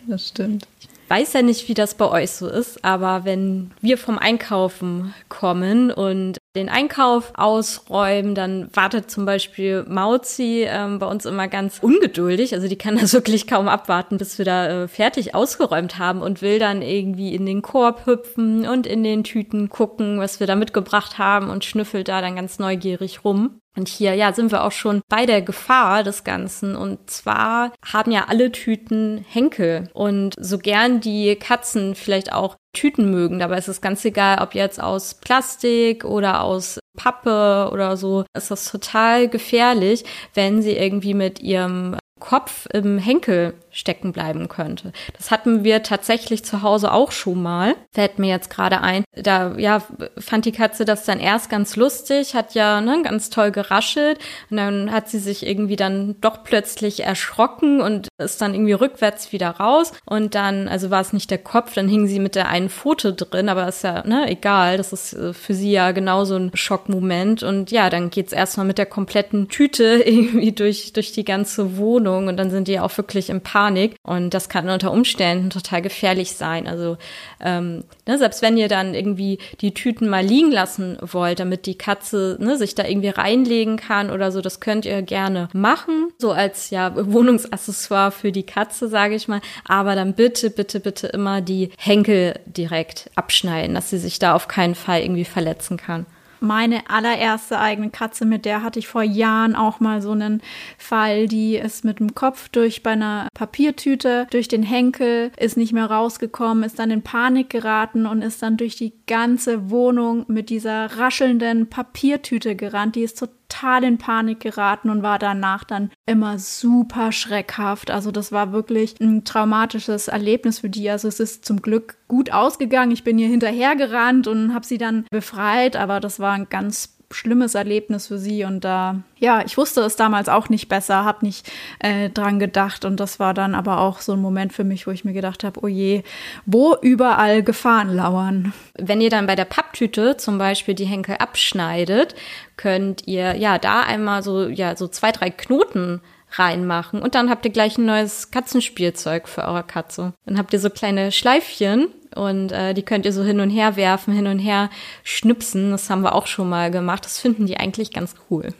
das 0.07 0.27
stimmt. 0.27 0.67
Ich 0.79 1.09
weiß 1.09 1.33
ja 1.33 1.41
nicht, 1.41 1.67
wie 1.67 1.73
das 1.73 1.95
bei 1.95 2.07
euch 2.07 2.29
so 2.29 2.47
ist, 2.47 2.85
aber 2.85 3.25
wenn 3.25 3.71
wir 3.81 3.97
vom 3.97 4.19
Einkaufen 4.19 5.15
kommen 5.29 5.89
und 5.89 6.37
den 6.55 6.69
Einkauf 6.69 7.31
ausräumen. 7.35 8.35
Dann 8.35 8.69
wartet 8.73 9.09
zum 9.09 9.25
Beispiel 9.25 9.85
Mauzi 9.87 10.65
ähm, 10.67 10.99
bei 10.99 11.07
uns 11.07 11.25
immer 11.25 11.47
ganz 11.47 11.79
ungeduldig. 11.79 12.53
Also 12.53 12.67
die 12.67 12.77
kann 12.77 12.97
das 12.97 13.13
wirklich 13.13 13.47
kaum 13.47 13.67
abwarten, 13.67 14.17
bis 14.17 14.37
wir 14.37 14.45
da 14.45 14.83
äh, 14.83 14.87
fertig 14.87 15.35
ausgeräumt 15.35 15.97
haben 15.97 16.21
und 16.21 16.41
will 16.41 16.59
dann 16.59 16.81
irgendwie 16.81 17.33
in 17.33 17.45
den 17.45 17.61
Korb 17.61 18.05
hüpfen 18.05 18.67
und 18.67 18.85
in 18.85 19.03
den 19.03 19.23
Tüten 19.23 19.69
gucken, 19.69 20.19
was 20.19 20.39
wir 20.39 20.47
da 20.47 20.55
mitgebracht 20.55 21.17
haben 21.17 21.49
und 21.49 21.65
schnüffelt 21.65 22.07
da 22.07 22.21
dann 22.21 22.35
ganz 22.35 22.59
neugierig 22.59 23.25
rum. 23.25 23.59
Und 23.75 23.87
hier, 23.87 24.13
ja, 24.13 24.33
sind 24.33 24.51
wir 24.51 24.63
auch 24.63 24.71
schon 24.71 25.01
bei 25.09 25.25
der 25.25 25.41
Gefahr 25.41 26.03
des 26.03 26.23
Ganzen. 26.23 26.75
Und 26.75 27.09
zwar 27.09 27.73
haben 27.83 28.11
ja 28.11 28.25
alle 28.27 28.51
Tüten 28.51 29.25
Henkel. 29.27 29.89
Und 29.93 30.35
so 30.39 30.59
gern 30.59 31.01
die 31.01 31.35
Katzen 31.35 31.95
vielleicht 31.95 32.31
auch 32.31 32.55
Tüten 32.73 33.11
mögen. 33.11 33.39
Dabei 33.39 33.57
ist 33.57 33.67
es 33.67 33.81
ganz 33.81 34.03
egal, 34.03 34.41
ob 34.41 34.55
jetzt 34.55 34.81
aus 34.81 35.13
Plastik 35.13 36.03
oder 36.05 36.41
aus 36.41 36.79
Pappe 36.97 37.69
oder 37.71 37.97
so. 37.97 38.25
Es 38.33 38.51
ist 38.51 38.71
total 38.71 39.29
gefährlich, 39.29 40.03
wenn 40.33 40.61
sie 40.61 40.75
irgendwie 40.75 41.13
mit 41.13 41.39
ihrem 41.39 41.97
Kopf 42.19 42.67
im 42.73 42.97
Henkel 42.97 43.53
stecken 43.73 44.13
bleiben 44.13 44.47
könnte. 44.47 44.93
Das 45.17 45.31
hatten 45.31 45.63
wir 45.63 45.83
tatsächlich 45.83 46.45
zu 46.45 46.61
Hause 46.61 46.91
auch 46.91 47.11
schon 47.11 47.41
mal. 47.41 47.75
Fällt 47.91 48.19
mir 48.19 48.29
jetzt 48.29 48.49
gerade 48.49 48.81
ein. 48.81 49.03
Da 49.15 49.57
ja 49.57 49.81
fand 50.17 50.45
die 50.45 50.51
Katze 50.51 50.85
das 50.85 51.05
dann 51.05 51.19
erst 51.19 51.49
ganz 51.49 51.75
lustig, 51.75 52.35
hat 52.35 52.53
ja 52.53 52.81
ne, 52.81 53.01
ganz 53.03 53.29
toll 53.29 53.51
geraschelt 53.51 54.19
und 54.49 54.57
dann 54.57 54.91
hat 54.91 55.09
sie 55.09 55.19
sich 55.19 55.45
irgendwie 55.45 55.75
dann 55.75 56.15
doch 56.21 56.43
plötzlich 56.43 57.03
erschrocken 57.03 57.81
und 57.81 58.07
ist 58.17 58.41
dann 58.41 58.53
irgendwie 58.53 58.73
rückwärts 58.73 59.31
wieder 59.31 59.49
raus 59.49 59.91
und 60.05 60.35
dann 60.35 60.67
also 60.67 60.91
war 60.91 61.01
es 61.01 61.13
nicht 61.13 61.31
der 61.31 61.39
Kopf, 61.39 61.73
dann 61.73 61.87
hing 61.87 62.07
sie 62.07 62.19
mit 62.19 62.35
der 62.35 62.49
einen 62.49 62.69
Pfote 62.69 63.13
drin, 63.13 63.49
aber 63.49 63.67
ist 63.67 63.83
ja 63.83 64.05
ne 64.05 64.29
egal, 64.29 64.77
das 64.77 64.93
ist 64.93 65.13
äh, 65.13 65.33
für 65.33 65.53
sie 65.53 65.71
ja 65.71 65.91
genauso 65.91 66.35
ein 66.35 66.51
Schockmoment 66.53 67.41
und 67.41 67.71
ja, 67.71 67.89
dann 67.89 68.11
geht's 68.11 68.33
erstmal 68.33 68.67
mit 68.67 68.77
der 68.77 68.85
kompletten 68.85 69.49
Tüte 69.49 69.83
irgendwie 70.05 70.51
durch 70.51 70.93
durch 70.93 71.11
die 71.11 71.25
ganze 71.25 71.77
Wohnung 71.77 72.27
und 72.27 72.37
dann 72.37 72.51
sind 72.51 72.67
die 72.67 72.79
auch 72.79 72.95
wirklich 72.97 73.29
im 73.29 73.41
Park 73.41 73.62
Panik 73.63 73.95
und 74.03 74.33
das 74.33 74.49
kann 74.49 74.69
unter 74.69 74.91
Umständen 74.91 75.49
total 75.49 75.81
gefährlich 75.81 76.33
sein. 76.33 76.67
Also 76.67 76.97
ähm, 77.39 77.85
ne, 78.05 78.17
selbst 78.17 78.41
wenn 78.41 78.57
ihr 78.57 78.67
dann 78.67 78.93
irgendwie 78.93 79.39
die 79.61 79.73
Tüten 79.73 80.09
mal 80.09 80.23
liegen 80.23 80.51
lassen 80.51 80.97
wollt, 81.01 81.39
damit 81.39 81.65
die 81.65 81.77
Katze 81.77 82.37
ne, 82.41 82.57
sich 82.57 82.75
da 82.75 82.85
irgendwie 82.85 83.09
reinlegen 83.09 83.77
kann 83.77 84.09
oder 84.09 84.33
so, 84.33 84.41
das 84.41 84.59
könnt 84.59 84.85
ihr 84.85 85.01
gerne 85.01 85.47
machen, 85.53 86.09
so 86.17 86.33
als 86.33 86.71
ja 86.71 86.91
Wohnungsaccessoire 86.93 88.11
für 88.11 88.33
die 88.33 88.45
Katze, 88.45 88.89
sage 88.89 89.15
ich 89.15 89.29
mal. 89.29 89.39
Aber 89.65 89.95
dann 89.95 90.13
bitte, 90.13 90.49
bitte, 90.49 90.81
bitte 90.81 91.07
immer 91.07 91.39
die 91.39 91.69
Henkel 91.77 92.37
direkt 92.45 93.09
abschneiden, 93.15 93.75
dass 93.75 93.89
sie 93.89 93.97
sich 93.97 94.19
da 94.19 94.35
auf 94.35 94.49
keinen 94.49 94.75
Fall 94.75 95.01
irgendwie 95.01 95.25
verletzen 95.25 95.77
kann 95.77 96.05
meine 96.43 96.89
allererste 96.89 97.59
eigene 97.59 97.89
Katze, 97.89 98.25
mit 98.25 98.45
der 98.45 98.61
hatte 98.61 98.77
ich 98.77 98.87
vor 98.87 99.01
Jahren 99.01 99.55
auch 99.55 99.79
mal 99.79 100.01
so 100.01 100.11
einen 100.11 100.41
Fall, 100.77 101.27
die 101.27 101.55
ist 101.55 101.85
mit 101.85 101.99
dem 101.99 102.13
Kopf 102.13 102.49
durch 102.49 102.83
bei 102.83 102.91
einer 102.91 103.27
Papiertüte, 103.33 104.27
durch 104.29 104.47
den 104.47 104.63
Henkel, 104.63 105.31
ist 105.37 105.57
nicht 105.57 105.73
mehr 105.73 105.89
rausgekommen, 105.89 106.63
ist 106.63 106.79
dann 106.79 106.91
in 106.91 107.01
Panik 107.01 107.49
geraten 107.49 108.05
und 108.05 108.21
ist 108.21 108.43
dann 108.43 108.57
durch 108.57 108.75
die 108.75 108.93
ganze 109.07 109.69
Wohnung 109.69 110.25
mit 110.27 110.49
dieser 110.49 110.97
raschelnden 110.97 111.69
Papiertüte 111.69 112.55
gerannt. 112.55 112.95
Die 112.95 113.03
ist 113.03 113.19
total 113.19 113.42
total 113.53 113.83
in 113.83 113.97
Panik 113.97 114.39
geraten 114.39 114.89
und 114.89 115.03
war 115.03 115.19
danach 115.19 115.63
dann 115.63 115.91
immer 116.05 116.39
super 116.39 117.11
schreckhaft. 117.11 117.91
Also 117.91 118.11
das 118.11 118.31
war 118.31 118.51
wirklich 118.51 118.95
ein 118.99 119.23
traumatisches 119.23 120.07
Erlebnis 120.07 120.59
für 120.59 120.69
die. 120.69 120.89
Also 120.89 121.07
es 121.07 121.19
ist 121.19 121.45
zum 121.45 121.61
Glück 121.61 121.97
gut 122.07 122.31
ausgegangen. 122.31 122.91
Ich 122.91 123.03
bin 123.03 123.19
ihr 123.19 123.27
hinterhergerannt 123.27 124.27
und 124.27 124.53
habe 124.53 124.65
sie 124.65 124.77
dann 124.77 125.05
befreit, 125.11 125.75
aber 125.75 125.99
das 125.99 126.19
war 126.19 126.33
ein 126.33 126.47
ganz 126.49 126.97
schlimmes 127.13 127.55
Erlebnis 127.55 128.07
für 128.07 128.17
sie 128.17 128.43
und 128.43 128.63
da, 128.63 129.01
ja, 129.17 129.43
ich 129.45 129.57
wusste 129.57 129.81
es 129.81 129.95
damals 129.95 130.29
auch 130.29 130.49
nicht 130.49 130.69
besser, 130.69 131.03
habe 131.03 131.25
nicht 131.25 131.51
äh, 131.79 132.09
dran 132.09 132.39
gedacht 132.39 132.85
und 132.85 132.99
das 132.99 133.19
war 133.19 133.33
dann 133.33 133.55
aber 133.55 133.79
auch 133.79 133.99
so 133.99 134.13
ein 134.13 134.21
Moment 134.21 134.53
für 134.53 134.63
mich, 134.63 134.87
wo 134.87 134.91
ich 134.91 135.05
mir 135.05 135.13
gedacht 135.13 135.43
habe, 135.43 135.59
oh 135.63 135.67
je, 135.67 136.03
wo 136.45 136.75
überall 136.81 137.43
Gefahren 137.43 137.95
lauern. 137.95 138.53
Wenn 138.77 139.01
ihr 139.01 139.09
dann 139.09 139.27
bei 139.27 139.35
der 139.35 139.45
Papptüte 139.45 140.17
zum 140.17 140.37
Beispiel 140.37 140.75
die 140.75 140.85
Henkel 140.85 141.15
abschneidet, 141.17 142.15
könnt 142.57 143.07
ihr 143.07 143.35
ja 143.35 143.57
da 143.57 143.81
einmal 143.81 144.23
so, 144.23 144.47
ja, 144.47 144.75
so 144.75 144.87
zwei, 144.87 145.11
drei 145.11 145.29
Knoten 145.29 146.01
reinmachen 146.31 147.01
und 147.01 147.15
dann 147.15 147.29
habt 147.29 147.45
ihr 147.45 147.51
gleich 147.51 147.77
ein 147.77 147.85
neues 147.85 148.31
Katzenspielzeug 148.31 149.27
für 149.27 149.43
eure 149.43 149.63
Katze. 149.63 150.13
Dann 150.25 150.37
habt 150.37 150.53
ihr 150.53 150.59
so 150.59 150.69
kleine 150.69 151.11
Schleifchen 151.11 151.87
und 152.15 152.51
äh, 152.51 152.73
die 152.73 152.83
könnt 152.83 153.05
ihr 153.05 153.13
so 153.13 153.23
hin 153.23 153.39
und 153.39 153.49
her 153.49 153.75
werfen, 153.75 154.13
hin 154.13 154.27
und 154.27 154.39
her 154.39 154.69
schnipsen. 155.03 155.71
Das 155.71 155.89
haben 155.89 156.01
wir 156.01 156.15
auch 156.15 156.27
schon 156.27 156.49
mal 156.49 156.71
gemacht. 156.71 157.05
Das 157.05 157.19
finden 157.19 157.45
die 157.45 157.57
eigentlich 157.57 157.91
ganz 157.91 158.15
cool. 158.29 158.53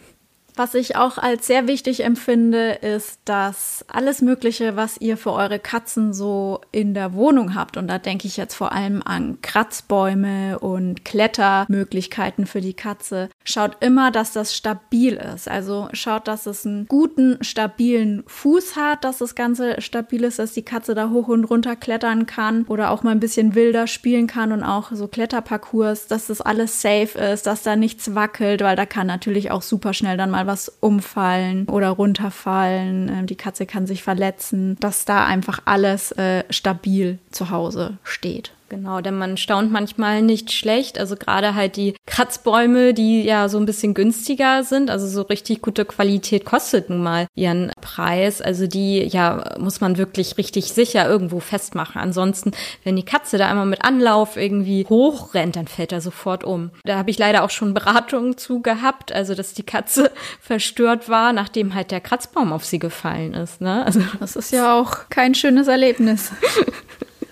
Was 0.56 0.76
ich 0.76 0.96
auch 0.96 1.18
als 1.18 1.48
sehr 1.48 1.68
wichtig 1.68 2.04
empfinde, 2.04 2.74
ist, 2.74 3.20
dass 3.26 3.84
alles 3.88 4.22
Mögliche, 4.22 4.76
was 4.76 4.98
ihr 5.00 5.18
für 5.18 5.34
eure 5.34 5.58
Katzen 5.58 6.14
so 6.14 6.62
in 6.72 6.94
der 6.94 7.14
Wohnung 7.14 7.56
habt, 7.56 7.76
und 7.76 7.88
da 7.88 7.98
denke 7.98 8.28
ich 8.28 8.38
jetzt 8.38 8.54
vor 8.54 8.72
allem 8.72 9.02
an 9.04 9.40
Kratzbäume 9.42 10.60
und 10.60 11.06
Klettermöglichkeiten 11.06 12.46
für 12.46 12.62
die 12.62 12.76
Katze, 12.76 13.30
schaut 13.44 13.84
immer, 13.84 14.12
dass 14.12 14.32
das 14.32 14.56
stabil 14.56 15.16
ist. 15.16 15.50
Also 15.50 15.90
schaut, 15.94 16.28
dass 16.28 16.46
es 16.46 16.66
einen 16.66 16.88
guten, 16.88 17.44
stabilen 17.44 18.24
Fuß 18.28 18.76
hat, 18.76 19.04
dass 19.04 19.18
das 19.18 19.34
Ganze 19.34 19.82
stabil 19.82 20.24
ist, 20.24 20.38
dass 20.38 20.54
die 20.54 20.62
Katze 20.62 20.94
da 20.94 21.10
hoch 21.10 21.30
und 21.30 21.46
runter 21.46 21.76
klettern 21.76 22.28
kann 22.28 22.64
oder 22.66 22.92
auch 22.92 23.02
mal 23.02 23.12
ein 23.12 23.20
bisschen 23.20 23.56
wilder 23.56 23.88
spielen 23.88 24.28
kann 24.28 24.52
und 24.52 24.64
auch 24.64 24.92
so 24.92 25.08
Kletterparcours, 25.08 26.08
dass 26.08 26.28
das 26.28 26.42
alles 26.42 26.82
safe 26.82 27.18
ist, 27.18 27.48
dass 27.48 27.64
da 27.64 27.76
nichts 27.76 28.14
wackelt, 28.14 28.62
weil 28.62 28.76
da 28.76 28.86
kann 28.86 29.08
natürlich 29.08 29.50
auch 29.50 29.64
super 29.64 29.94
schnell 29.94 30.18
dann 30.18 30.30
mal 30.30 30.43
mal 30.44 30.52
was 30.52 30.72
umfallen 30.80 31.68
oder 31.68 31.90
runterfallen. 31.90 33.10
Ähm, 33.10 33.28
die 33.28 33.36
Katze 33.36 33.66
kann 33.66 33.88
sich 33.88 34.04
verletzen, 34.04 34.78
dass 34.80 35.06
da 35.06 35.26
einfach 35.26 35.60
alles 35.66 36.12
äh, 36.14 36.44
stabil 36.50 37.20
zu 37.32 37.50
Hause 37.50 37.98
steht. 38.04 38.52
Genau, 38.74 39.02
denn 39.02 39.16
man 39.20 39.38
staunt 39.38 39.72
manchmal 39.72 40.24
nicht 40.24 40.52
schlecht. 40.52 40.98
Also 40.98 41.16
gerade 41.16 41.54
halt 41.54 41.76
die 41.76 41.94
Kratzbäume, 42.08 42.96
die 42.96 43.22
ja 43.22 43.48
so 43.48 43.60
ein 43.60 43.68
bisschen 43.68 43.94
günstiger 43.94 44.64
sind, 44.64 44.90
also 44.90 45.06
so 45.06 45.22
richtig 45.22 45.62
gute 45.62 45.86
Qualität 45.86 46.44
kostet 46.44 46.90
nun 46.90 47.04
mal 47.04 47.28
ihren 47.36 47.72
Preis. 47.82 48.42
Also 48.42 48.66
die, 48.66 49.04
ja, 49.04 49.54
muss 49.60 49.80
man 49.80 50.00
wirklich 50.00 50.40
richtig 50.40 50.74
sicher 50.74 51.08
irgendwo 51.08 51.40
festmachen. 51.40 52.02
Ansonsten, 52.02 52.54
wenn 52.84 52.96
die 52.96 53.06
Katze 53.06 53.38
da 53.38 53.48
einmal 53.48 53.68
mit 53.68 53.84
Anlauf 53.84 54.38
irgendwie 54.38 54.88
hochrennt, 54.90 55.56
dann 55.56 55.68
fällt 55.68 55.92
er 55.92 56.02
sofort 56.02 56.44
um. 56.44 56.72
Da 56.84 56.98
habe 56.98 57.12
ich 57.12 57.20
leider 57.20 57.44
auch 57.44 57.52
schon 57.52 57.76
Beratungen 57.76 58.40
zu 58.40 58.64
gehabt, 58.64 59.12
also 59.12 59.36
dass 59.36 59.54
die 59.54 59.62
Katze 59.62 60.10
verstört 60.42 61.10
war, 61.10 61.32
nachdem 61.32 61.76
halt 61.76 61.92
der 61.92 62.02
Kratzbaum 62.02 62.52
auf 62.52 62.66
sie 62.66 62.80
gefallen 62.80 63.36
ist. 63.36 63.62
Ne? 63.62 63.86
Also 63.86 64.02
das 64.20 64.36
ist 64.36 64.52
ja 64.52 64.74
auch 64.74 65.10
kein 65.10 65.36
schönes 65.36 65.68
Erlebnis. 65.68 66.32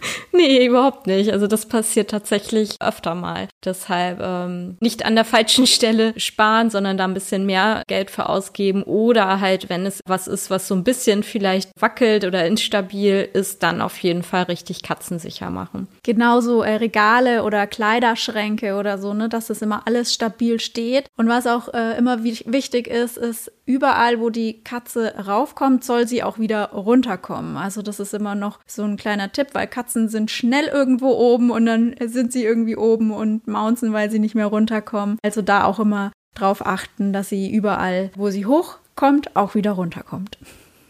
nee, 0.31 0.65
überhaupt 0.65 1.07
nicht. 1.07 1.31
Also 1.31 1.47
das 1.47 1.67
passiert 1.67 2.09
tatsächlich 2.09 2.75
öfter 2.79 3.15
mal. 3.15 3.47
Deshalb 3.63 4.19
ähm, 4.21 4.77
nicht 4.79 5.05
an 5.05 5.15
der 5.15 5.25
falschen 5.25 5.67
Stelle 5.71 6.13
sparen, 6.17 6.69
sondern 6.69 6.97
da 6.97 7.05
ein 7.05 7.13
bisschen 7.13 7.45
mehr 7.45 7.83
Geld 7.87 8.11
für 8.11 8.29
ausgeben 8.29 8.83
oder 8.83 9.39
halt, 9.39 9.69
wenn 9.69 9.85
es 9.85 10.01
was 10.05 10.27
ist, 10.27 10.49
was 10.49 10.67
so 10.67 10.75
ein 10.75 10.83
bisschen 10.83 11.23
vielleicht 11.23 11.71
wackelt 11.79 12.25
oder 12.25 12.45
instabil 12.45 13.27
ist, 13.33 13.63
dann 13.63 13.81
auf 13.81 13.97
jeden 13.99 14.23
Fall 14.23 14.43
richtig 14.43 14.83
katzensicher 14.83 15.49
machen. 15.49 15.87
Genauso 16.03 16.63
äh, 16.63 16.75
Regale 16.75 17.43
oder 17.43 17.67
Kleiderschränke 17.67 18.75
oder 18.75 18.97
so, 18.97 19.13
ne, 19.13 19.29
dass 19.29 19.49
es 19.49 19.61
immer 19.61 19.85
alles 19.85 20.13
stabil 20.13 20.59
steht. 20.59 21.07
Und 21.15 21.27
was 21.27 21.45
auch 21.45 21.73
äh, 21.73 21.97
immer 21.97 22.23
wichtig 22.23 22.87
ist, 22.87 23.17
ist 23.17 23.51
überall, 23.65 24.19
wo 24.19 24.29
die 24.29 24.63
Katze 24.63 25.13
raufkommt, 25.27 25.83
soll 25.83 26.07
sie 26.07 26.23
auch 26.23 26.39
wieder 26.39 26.71
runterkommen. 26.71 27.55
Also 27.55 27.81
das 27.81 27.99
ist 27.99 28.13
immer 28.13 28.33
noch 28.33 28.59
so 28.65 28.83
ein 28.83 28.97
kleiner 28.97 29.31
Tipp, 29.31 29.49
weil 29.53 29.67
Katzen 29.67 30.09
sind 30.09 30.31
schnell 30.31 30.65
irgendwo 30.65 31.09
oben 31.09 31.51
und 31.51 31.67
dann 31.67 31.95
sind 32.03 32.33
sie 32.33 32.43
irgendwie 32.43 32.75
oben 32.75 33.11
und 33.11 33.47
maunzen, 33.47 33.93
weil 33.93 34.09
sie 34.09 34.19
nicht 34.19 34.35
mehr 34.35 34.47
runterkommen. 34.47 35.19
Also 35.21 35.41
da 35.41 35.65
auch 35.65 35.79
immer 35.79 36.11
drauf 36.35 36.65
achten, 36.65 37.13
dass 37.13 37.29
sie 37.29 37.51
überall, 37.51 38.09
wo 38.15 38.29
sie 38.29 38.45
hochkommt, 38.45 39.35
auch 39.35 39.53
wieder 39.53 39.71
runterkommt. 39.71 40.37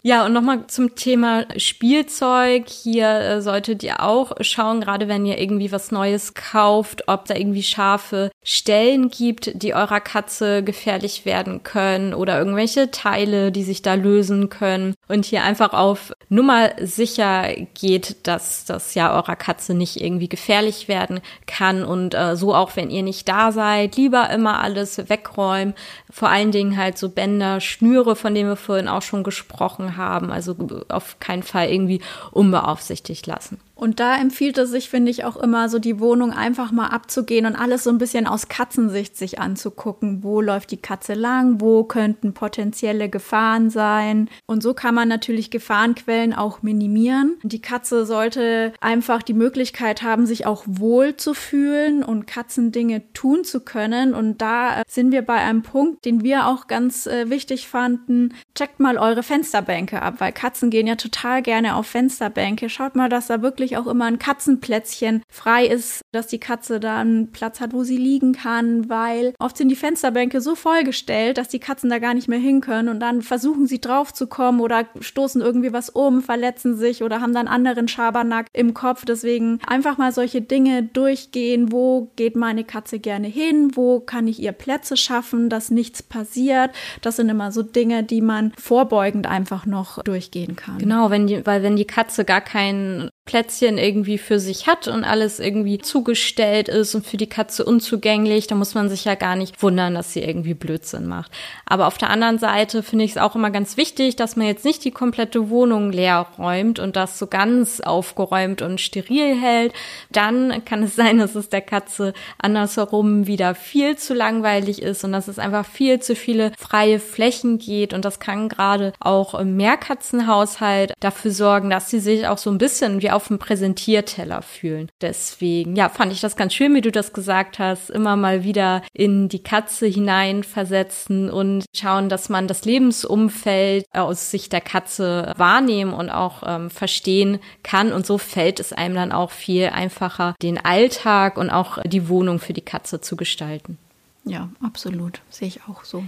Ja, 0.04 0.26
und 0.26 0.32
nochmal 0.32 0.66
zum 0.66 0.96
Thema 0.96 1.46
Spielzeug. 1.56 2.68
Hier 2.68 3.20
äh, 3.20 3.40
solltet 3.40 3.84
ihr 3.84 4.02
auch 4.02 4.32
schauen, 4.40 4.80
gerade 4.80 5.06
wenn 5.06 5.24
ihr 5.24 5.38
irgendwie 5.38 5.70
was 5.70 5.92
Neues 5.92 6.34
kauft, 6.34 7.06
ob 7.06 7.26
da 7.26 7.36
irgendwie 7.36 7.62
scharfe 7.62 8.32
Stellen 8.42 9.10
gibt, 9.10 9.62
die 9.62 9.74
eurer 9.74 10.00
Katze 10.00 10.64
gefährlich 10.64 11.24
werden 11.24 11.62
können 11.62 12.14
oder 12.14 12.36
irgendwelche 12.36 12.90
Teile, 12.90 13.52
die 13.52 13.62
sich 13.62 13.82
da 13.82 13.94
lösen 13.94 14.48
können. 14.48 14.94
Und 15.06 15.24
hier 15.24 15.44
einfach 15.44 15.72
auf 15.72 16.12
Nummer 16.28 16.70
sicher 16.80 17.54
geht, 17.74 18.26
dass 18.26 18.64
das 18.64 18.96
ja 18.96 19.14
eurer 19.14 19.36
Katze 19.36 19.72
nicht 19.72 20.00
irgendwie 20.00 20.28
gefährlich 20.28 20.88
werden 20.88 21.20
kann. 21.46 21.84
Und 21.84 22.14
äh, 22.14 22.34
so 22.34 22.56
auch, 22.56 22.74
wenn 22.74 22.90
ihr 22.90 23.04
nicht 23.04 23.28
da 23.28 23.52
seid, 23.52 23.96
lieber 23.96 24.30
immer 24.30 24.58
alles 24.58 25.08
wegräumen. 25.08 25.74
Vor 26.10 26.28
allen 26.28 26.50
Dingen 26.50 26.76
halt 26.76 26.98
so 26.98 27.08
Bänder, 27.08 27.60
Schnüre, 27.60 28.16
von 28.16 28.34
denen 28.34 28.48
wir 28.48 28.56
vorhin 28.56 28.88
auch 28.88 29.02
schon 29.02 29.22
gesprochen 29.22 29.91
haben. 29.96 30.30
Also 30.30 30.56
auf 30.88 31.18
keinen 31.20 31.42
Fall 31.42 31.68
irgendwie 31.68 32.00
unbeaufsichtigt 32.30 33.26
lassen. 33.26 33.60
Und 33.82 33.98
da 33.98 34.16
empfiehlt 34.16 34.58
es 34.58 34.70
sich, 34.70 34.88
finde 34.88 35.10
ich, 35.10 35.24
auch 35.24 35.36
immer 35.36 35.68
so 35.68 35.80
die 35.80 35.98
Wohnung 35.98 36.30
einfach 36.30 36.70
mal 36.70 36.86
abzugehen 36.86 37.46
und 37.46 37.56
alles 37.56 37.82
so 37.82 37.90
ein 37.90 37.98
bisschen 37.98 38.28
aus 38.28 38.46
Katzensicht 38.46 39.16
sich 39.16 39.40
anzugucken. 39.40 40.22
Wo 40.22 40.40
läuft 40.40 40.70
die 40.70 40.76
Katze 40.76 41.14
lang? 41.14 41.60
Wo 41.60 41.82
könnten 41.82 42.32
potenzielle 42.32 43.08
Gefahren 43.08 43.70
sein? 43.70 44.30
Und 44.46 44.62
so 44.62 44.72
kann 44.72 44.94
man 44.94 45.08
natürlich 45.08 45.50
Gefahrenquellen 45.50 46.32
auch 46.32 46.62
minimieren. 46.62 47.40
Die 47.42 47.60
Katze 47.60 48.06
sollte 48.06 48.72
einfach 48.80 49.20
die 49.20 49.34
Möglichkeit 49.34 50.04
haben, 50.04 50.26
sich 50.26 50.46
auch 50.46 50.62
wohl 50.68 51.16
zu 51.16 51.34
fühlen 51.34 52.04
und 52.04 52.28
Katzendinge 52.28 53.12
tun 53.14 53.42
zu 53.42 53.58
können. 53.58 54.14
Und 54.14 54.40
da 54.40 54.82
sind 54.86 55.10
wir 55.10 55.22
bei 55.22 55.38
einem 55.38 55.62
Punkt, 55.62 56.04
den 56.04 56.22
wir 56.22 56.46
auch 56.46 56.68
ganz 56.68 57.08
äh, 57.08 57.30
wichtig 57.30 57.66
fanden. 57.66 58.34
Checkt 58.54 58.78
mal 58.78 58.96
eure 58.96 59.24
Fensterbänke 59.24 60.02
ab, 60.02 60.14
weil 60.18 60.30
Katzen 60.30 60.70
gehen 60.70 60.86
ja 60.86 60.94
total 60.94 61.42
gerne 61.42 61.74
auf 61.74 61.88
Fensterbänke. 61.88 62.68
Schaut 62.68 62.94
mal, 62.94 63.08
dass 63.08 63.26
da 63.26 63.42
wirklich 63.42 63.71
auch 63.76 63.86
immer 63.86 64.06
ein 64.06 64.18
Katzenplätzchen 64.18 65.22
frei 65.28 65.66
ist, 65.66 66.02
dass 66.12 66.26
die 66.26 66.40
Katze 66.40 66.80
da 66.80 67.00
einen 67.00 67.32
Platz 67.32 67.60
hat, 67.60 67.72
wo 67.72 67.84
sie 67.84 67.96
liegen 67.96 68.32
kann, 68.32 68.88
weil 68.88 69.34
oft 69.38 69.56
sind 69.56 69.68
die 69.68 69.76
Fensterbänke 69.76 70.40
so 70.40 70.54
vollgestellt, 70.54 71.38
dass 71.38 71.48
die 71.48 71.58
Katzen 71.58 71.90
da 71.90 71.98
gar 71.98 72.14
nicht 72.14 72.28
mehr 72.28 72.38
hin 72.38 72.60
können 72.60 72.88
und 72.88 73.00
dann 73.00 73.22
versuchen 73.22 73.66
sie 73.66 73.80
drauf 73.80 74.12
zu 74.12 74.26
kommen 74.26 74.60
oder 74.60 74.86
stoßen 75.00 75.40
irgendwie 75.40 75.72
was 75.72 75.90
um, 75.90 76.22
verletzen 76.22 76.76
sich 76.76 77.02
oder 77.02 77.20
haben 77.20 77.34
dann 77.34 77.48
anderen 77.48 77.88
Schabernack 77.88 78.46
im 78.52 78.74
Kopf. 78.74 79.04
Deswegen 79.04 79.58
einfach 79.66 79.98
mal 79.98 80.12
solche 80.12 80.42
Dinge 80.42 80.82
durchgehen. 80.82 81.72
Wo 81.72 82.10
geht 82.16 82.36
meine 82.36 82.64
Katze 82.64 82.98
gerne 82.98 83.28
hin? 83.28 83.72
Wo 83.74 84.00
kann 84.00 84.28
ich 84.28 84.40
ihr 84.40 84.52
Plätze 84.52 84.96
schaffen, 84.96 85.48
dass 85.48 85.70
nichts 85.70 86.02
passiert? 86.02 86.70
Das 87.00 87.16
sind 87.16 87.28
immer 87.28 87.52
so 87.52 87.62
Dinge, 87.62 88.02
die 88.02 88.20
man 88.20 88.52
vorbeugend 88.58 89.26
einfach 89.26 89.66
noch 89.66 90.02
durchgehen 90.02 90.56
kann. 90.56 90.78
Genau, 90.78 91.10
wenn 91.10 91.26
die, 91.26 91.44
weil 91.46 91.62
wenn 91.62 91.76
die 91.76 91.86
Katze 91.86 92.24
gar 92.24 92.40
keinen 92.40 93.10
Plätzchen 93.24 93.78
irgendwie 93.78 94.18
für 94.18 94.40
sich 94.40 94.66
hat 94.66 94.88
und 94.88 95.04
alles 95.04 95.38
irgendwie 95.38 95.78
zugestellt 95.78 96.68
ist 96.68 96.96
und 96.96 97.06
für 97.06 97.16
die 97.16 97.28
Katze 97.28 97.64
unzugänglich, 97.64 98.48
da 98.48 98.56
muss 98.56 98.74
man 98.74 98.88
sich 98.88 99.04
ja 99.04 99.14
gar 99.14 99.36
nicht 99.36 99.62
wundern, 99.62 99.94
dass 99.94 100.12
sie 100.12 100.22
irgendwie 100.22 100.54
Blödsinn 100.54 101.06
macht. 101.06 101.30
Aber 101.64 101.86
auf 101.86 101.98
der 101.98 102.10
anderen 102.10 102.40
Seite 102.40 102.82
finde 102.82 103.04
ich 103.04 103.12
es 103.12 103.18
auch 103.18 103.36
immer 103.36 103.50
ganz 103.50 103.76
wichtig, 103.76 104.16
dass 104.16 104.34
man 104.34 104.48
jetzt 104.48 104.64
nicht 104.64 104.84
die 104.84 104.90
komplette 104.90 105.50
Wohnung 105.50 105.92
leer 105.92 106.26
räumt 106.36 106.80
und 106.80 106.96
das 106.96 107.16
so 107.16 107.28
ganz 107.28 107.80
aufgeräumt 107.80 108.60
und 108.60 108.80
steril 108.80 109.40
hält. 109.40 109.72
Dann 110.10 110.64
kann 110.64 110.82
es 110.82 110.96
sein, 110.96 111.18
dass 111.18 111.36
es 111.36 111.48
der 111.48 111.62
Katze 111.62 112.14
andersherum 112.38 113.28
wieder 113.28 113.54
viel 113.54 113.96
zu 113.96 114.14
langweilig 114.14 114.82
ist 114.82 115.04
und 115.04 115.12
dass 115.12 115.28
es 115.28 115.38
einfach 115.38 115.64
viel 115.64 116.00
zu 116.00 116.16
viele 116.16 116.50
freie 116.58 116.98
Flächen 116.98 117.58
geht 117.58 117.94
und 117.94 118.04
das 118.04 118.18
kann 118.18 118.48
gerade 118.48 118.92
auch 118.98 119.34
im 119.36 119.56
Mehrkatzenhaushalt 119.56 120.94
dafür 120.98 121.30
sorgen, 121.30 121.70
dass 121.70 121.88
sie 121.88 122.00
sich 122.00 122.26
auch 122.26 122.38
so 122.38 122.50
ein 122.50 122.58
bisschen 122.58 123.00
wie 123.00 123.11
auf 123.12 123.28
dem 123.28 123.38
Präsentierteller 123.38 124.42
fühlen. 124.42 124.88
Deswegen, 125.00 125.76
ja, 125.76 125.88
fand 125.88 126.12
ich 126.12 126.20
das 126.20 126.36
ganz 126.36 126.54
schön, 126.54 126.74
wie 126.74 126.80
du 126.80 126.90
das 126.90 127.12
gesagt 127.12 127.58
hast, 127.58 127.90
immer 127.90 128.16
mal 128.16 128.44
wieder 128.44 128.82
in 128.92 129.28
die 129.28 129.42
Katze 129.42 129.86
hineinversetzen 129.86 131.30
und 131.30 131.64
schauen, 131.74 132.08
dass 132.08 132.28
man 132.28 132.48
das 132.48 132.64
Lebensumfeld 132.64 133.84
aus 133.92 134.30
Sicht 134.30 134.52
der 134.52 134.60
Katze 134.60 135.32
wahrnehmen 135.36 135.92
und 135.92 136.10
auch 136.10 136.42
ähm, 136.46 136.70
verstehen 136.70 137.38
kann. 137.62 137.92
Und 137.92 138.06
so 138.06 138.18
fällt 138.18 138.60
es 138.60 138.72
einem 138.72 138.94
dann 138.94 139.12
auch 139.12 139.30
viel 139.30 139.66
einfacher, 139.66 140.34
den 140.42 140.62
Alltag 140.64 141.36
und 141.36 141.50
auch 141.50 141.78
die 141.84 142.08
Wohnung 142.08 142.38
für 142.38 142.52
die 142.52 142.60
Katze 142.60 143.00
zu 143.00 143.16
gestalten. 143.16 143.78
Ja, 144.24 144.48
absolut. 144.62 145.20
Sehe 145.30 145.48
ich 145.48 145.60
auch 145.68 145.84
so. 145.84 146.04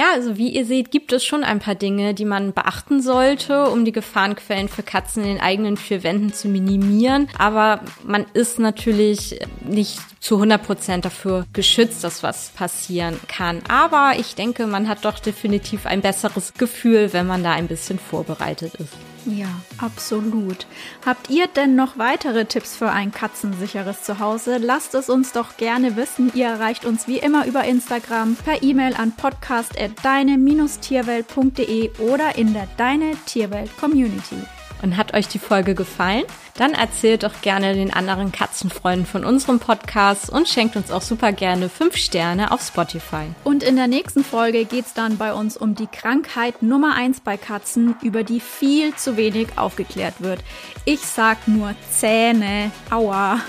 Ja, 0.00 0.12
also 0.14 0.38
wie 0.38 0.48
ihr 0.48 0.64
seht, 0.64 0.90
gibt 0.90 1.12
es 1.12 1.22
schon 1.26 1.44
ein 1.44 1.58
paar 1.58 1.74
Dinge, 1.74 2.14
die 2.14 2.24
man 2.24 2.54
beachten 2.54 3.02
sollte, 3.02 3.68
um 3.68 3.84
die 3.84 3.92
Gefahrenquellen 3.92 4.70
für 4.70 4.82
Katzen 4.82 5.24
in 5.24 5.28
den 5.28 5.40
eigenen 5.42 5.76
vier 5.76 6.02
Wänden 6.02 6.32
zu 6.32 6.48
minimieren. 6.48 7.28
Aber 7.36 7.82
man 8.02 8.24
ist 8.32 8.58
natürlich 8.58 9.40
nicht 9.60 10.00
zu 10.18 10.36
100 10.36 10.62
Prozent 10.62 11.04
dafür 11.04 11.44
geschützt, 11.52 12.02
dass 12.02 12.22
was 12.22 12.48
passieren 12.48 13.20
kann. 13.28 13.60
Aber 13.68 14.14
ich 14.18 14.34
denke, 14.34 14.66
man 14.66 14.88
hat 14.88 15.04
doch 15.04 15.18
definitiv 15.18 15.84
ein 15.84 16.00
besseres 16.00 16.54
Gefühl, 16.54 17.12
wenn 17.12 17.26
man 17.26 17.44
da 17.44 17.52
ein 17.52 17.68
bisschen 17.68 17.98
vorbereitet 17.98 18.76
ist. 18.76 18.94
Ja, 19.26 19.48
absolut. 19.78 20.66
Habt 21.04 21.28
ihr 21.30 21.46
denn 21.46 21.76
noch 21.76 21.98
weitere 21.98 22.46
Tipps 22.46 22.74
für 22.76 22.90
ein 22.90 23.12
katzensicheres 23.12 24.02
Zuhause? 24.02 24.56
Lasst 24.58 24.94
es 24.94 25.10
uns 25.10 25.30
doch 25.32 25.56
gerne 25.56 25.96
wissen. 25.96 26.32
Ihr 26.34 26.46
erreicht 26.46 26.84
uns 26.84 27.06
wie 27.06 27.18
immer 27.18 27.46
über 27.46 27.62
Instagram, 27.64 28.34
per 28.36 28.62
E-Mail 28.62 28.94
an 28.94 29.12
podcast.deine-tierwelt.de 29.12 31.90
oder 31.98 32.36
in 32.36 32.52
der 32.54 32.68
Deine 32.76 33.12
Tierwelt 33.26 33.76
Community. 33.76 34.36
Und 34.82 34.96
hat 34.96 35.14
euch 35.14 35.28
die 35.28 35.38
Folge 35.38 35.74
gefallen? 35.74 36.24
Dann 36.56 36.72
erzählt 36.72 37.22
doch 37.22 37.40
gerne 37.42 37.74
den 37.74 37.92
anderen 37.92 38.32
Katzenfreunden 38.32 39.06
von 39.06 39.24
unserem 39.24 39.58
Podcast 39.58 40.30
und 40.30 40.48
schenkt 40.48 40.76
uns 40.76 40.90
auch 40.90 41.02
super 41.02 41.32
gerne 41.32 41.68
5 41.68 41.96
Sterne 41.96 42.50
auf 42.50 42.62
Spotify. 42.62 43.26
Und 43.44 43.62
in 43.62 43.76
der 43.76 43.86
nächsten 43.86 44.24
Folge 44.24 44.64
geht 44.64 44.86
es 44.86 44.94
dann 44.94 45.16
bei 45.16 45.32
uns 45.32 45.56
um 45.56 45.74
die 45.74 45.86
Krankheit 45.86 46.62
Nummer 46.62 46.94
1 46.96 47.20
bei 47.20 47.36
Katzen, 47.36 47.96
über 48.02 48.24
die 48.24 48.40
viel 48.40 48.94
zu 48.94 49.16
wenig 49.16 49.56
aufgeklärt 49.56 50.20
wird. 50.20 50.40
Ich 50.84 51.00
sag 51.00 51.48
nur 51.48 51.74
Zähne. 51.90 52.70
Aua. 52.90 53.40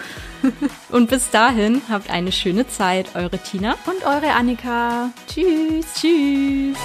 und 0.90 1.10
bis 1.10 1.30
dahin 1.30 1.82
habt 1.90 2.10
eine 2.10 2.32
schöne 2.32 2.68
Zeit, 2.68 3.16
eure 3.16 3.38
Tina 3.38 3.76
und 3.86 4.06
eure 4.06 4.32
Annika. 4.34 5.10
Tschüss. 5.28 5.86
Tschüss. 6.00 6.78